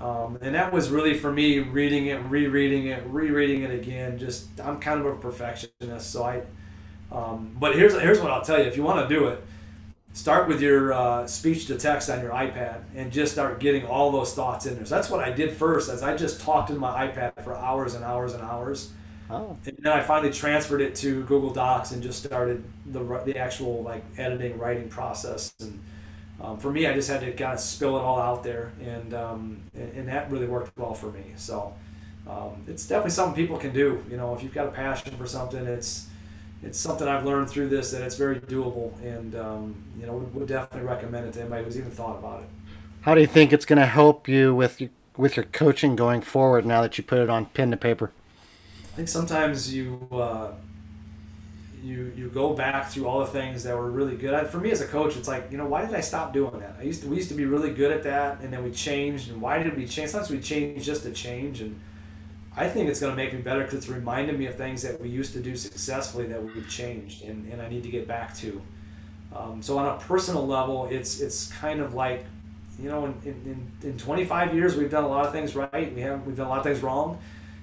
[0.00, 4.18] Um, and that was really for me reading it, rereading it, rereading it again.
[4.18, 6.42] Just I'm kind of a perfectionist, so I.
[7.12, 9.42] Um, but here's here's what I'll tell you: if you want to do it,
[10.12, 14.10] start with your uh, speech to text on your iPad and just start getting all
[14.10, 14.84] those thoughts in there.
[14.84, 17.94] So that's what I did first, as I just talked in my iPad for hours
[17.94, 18.92] and hours and hours.
[19.30, 19.56] Oh.
[19.66, 23.82] And then I finally transferred it to Google Docs and just started the the actual
[23.82, 25.54] like editing, writing process.
[25.60, 25.82] And
[26.40, 29.14] um, for me, I just had to kind of spill it all out there, and
[29.14, 31.24] um, and, and, that really worked well for me.
[31.36, 31.72] So
[32.28, 34.04] um, it's definitely something people can do.
[34.10, 36.08] You know, if you've got a passion for something, it's
[36.62, 40.34] it's something I've learned through this that it's very doable, and um, you know, would,
[40.34, 42.48] would definitely recommend it to anybody who's even thought about it.
[43.02, 44.82] How do you think it's going to help you with
[45.16, 48.10] with your coaching going forward now that you put it on pen to paper?
[48.92, 50.52] I think sometimes you uh,
[51.84, 54.46] you you go back through all the things that were really good.
[54.48, 56.76] For me as a coach, it's like you know why did I stop doing that?
[56.78, 59.30] I used to we used to be really good at that, and then we changed.
[59.30, 60.10] And why did we change?
[60.10, 61.78] Sometimes we change just to change, and
[62.56, 65.00] I think it's going to make me better because it's reminded me of things that
[65.00, 68.34] we used to do successfully that we've changed, and, and I need to get back
[68.36, 68.62] to.
[69.36, 72.24] Um, so on a personal level, it's it's kind of like
[72.80, 75.94] you know in, in, in 25 years we've done a lot of things right.
[75.94, 77.18] We have we've done a lot of things wrong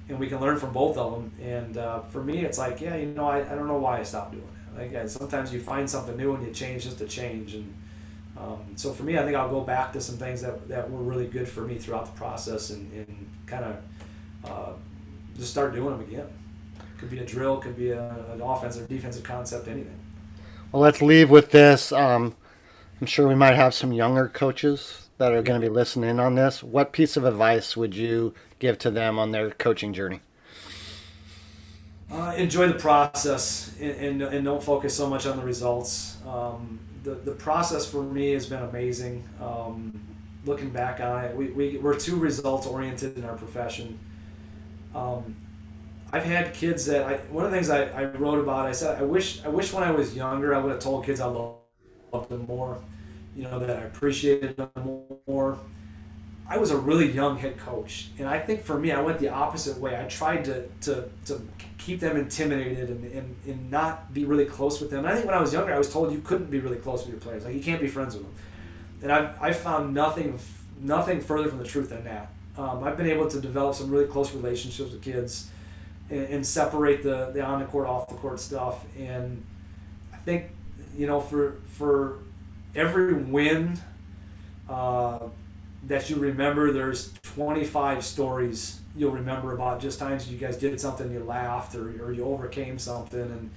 [0.10, 1.32] and we can learn from both of them.
[1.42, 4.04] And uh, for me, it's like, yeah, you know, I, I don't know why I
[4.04, 4.80] stopped doing it.
[4.80, 7.56] Like, yeah, sometimes you find something new and you change just to change.
[7.56, 7.74] And
[8.38, 11.04] um, so for me, I think I'll go back to some things that, that were
[11.04, 14.74] really good for me throughout the process and, and kind of uh,
[15.38, 16.28] just start doing them again.
[16.98, 19.98] Could be a drill, could be a, an offensive, defensive concept, anything.
[20.72, 21.92] Well, let's leave with this.
[21.92, 22.36] Um,
[23.00, 26.36] I'm sure we might have some younger coaches that are going to be listening on
[26.36, 26.64] this.
[26.64, 30.22] What piece of advice would you give to them on their coaching journey?
[32.12, 36.18] Uh, enjoy the process and, and, and, don't focus so much on the results.
[36.28, 39.28] Um, the, the process for me has been amazing.
[39.42, 40.00] Um,
[40.46, 43.98] looking back on it, we, we, we're too results oriented in our profession.
[44.94, 45.36] Um,
[46.12, 49.00] I've had kids that I, one of the things I, I wrote about, I said,
[49.00, 52.30] I wish, I wish when I was younger, I would have told kids I loved
[52.30, 52.78] them more,
[53.36, 54.70] you know, that I appreciated them
[55.26, 55.58] more.
[56.52, 59.30] I was a really young head coach, and I think for me, I went the
[59.30, 60.00] opposite way.
[60.00, 61.42] I tried to to, to
[61.78, 65.00] keep them intimidated and, and, and not be really close with them.
[65.00, 67.02] And I think when I was younger, I was told you couldn't be really close
[67.04, 68.34] with your players, like you can't be friends with them.
[69.04, 70.40] And I I found nothing
[70.80, 72.28] nothing further from the truth than that.
[72.58, 75.50] Um, I've been able to develop some really close relationships with kids
[76.10, 78.84] and, and separate the, the on the court, off the court stuff.
[78.98, 79.44] And
[80.14, 80.50] I think,
[80.98, 82.20] you know, for, for
[82.76, 83.80] every win
[84.70, 85.20] uh,
[85.88, 91.12] that you remember, there's 25 stories you'll remember about just times you guys did something,
[91.12, 93.20] you laughed, or, or you overcame something.
[93.20, 93.50] And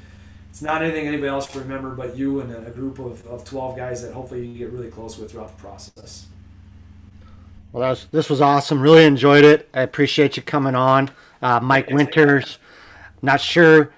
[0.50, 3.76] it's not anything anybody else will remember but you and a group of, of 12
[3.76, 6.26] guys that hopefully you get really close with throughout the process.
[7.72, 8.80] Well, that was, this was awesome.
[8.80, 9.68] Really enjoyed it.
[9.74, 11.10] I appreciate you coming on.
[11.42, 12.58] Uh, Mike Winters,
[13.20, 13.92] not sure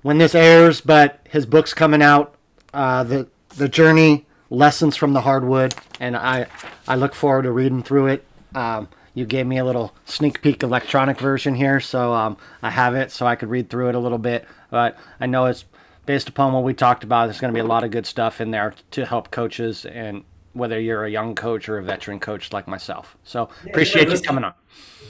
[0.00, 2.34] when this airs, but his book's coming out.
[2.72, 6.46] Uh, the the journey, lessons from the hardwood, and I
[6.86, 8.24] I look forward to reading through it.
[8.54, 12.94] Um, you gave me a little sneak peek electronic version here, so um, I have
[12.94, 14.46] it so I could read through it a little bit.
[14.70, 15.64] But I know it's
[16.06, 17.26] based upon what we talked about.
[17.26, 20.24] There's going to be a lot of good stuff in there to help coaches and
[20.52, 23.16] whether you're a young coach or a veteran coach like myself.
[23.24, 24.54] So yeah, appreciate you coming on.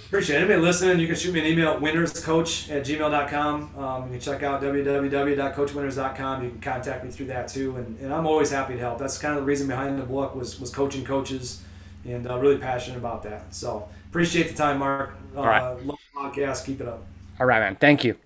[0.08, 0.38] Appreciate it.
[0.44, 3.76] Anybody listening, you can shoot me an email at winterscoach at gmail.com.
[3.76, 6.44] Um, you can check out www.coachwinters.com.
[6.44, 7.76] You can contact me through that too.
[7.76, 8.98] And, and I'm always happy to help.
[8.98, 11.62] That's kind of the reason behind the book was, was coaching coaches
[12.06, 13.54] and uh, really passionate about that.
[13.54, 15.10] So appreciate the time, Marc.
[15.36, 15.84] Uh, All right.
[15.84, 16.64] Love podcast.
[16.64, 17.04] Keep it up.
[17.38, 17.76] All right, man.
[17.76, 18.16] Thank you.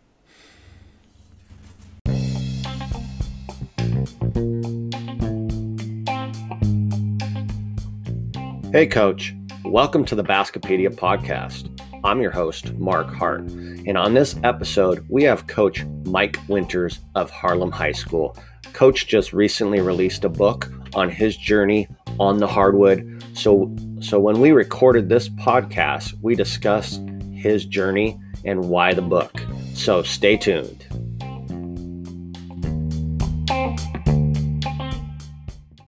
[8.71, 9.35] Hey, Coach.
[9.73, 11.81] Welcome to the Baskipedia podcast.
[12.05, 13.41] I'm your host, Marc Hart.
[13.41, 18.37] And on this episode, we have Coach Mike Winters of Harlem High School.
[18.75, 21.89] Coach just recently released a book on his journey
[22.21, 23.25] on the hardwood.
[23.33, 27.01] So, so when we recorded this podcast, we discussed
[27.33, 29.41] his journey and why the book.
[29.73, 30.87] So stay tuned.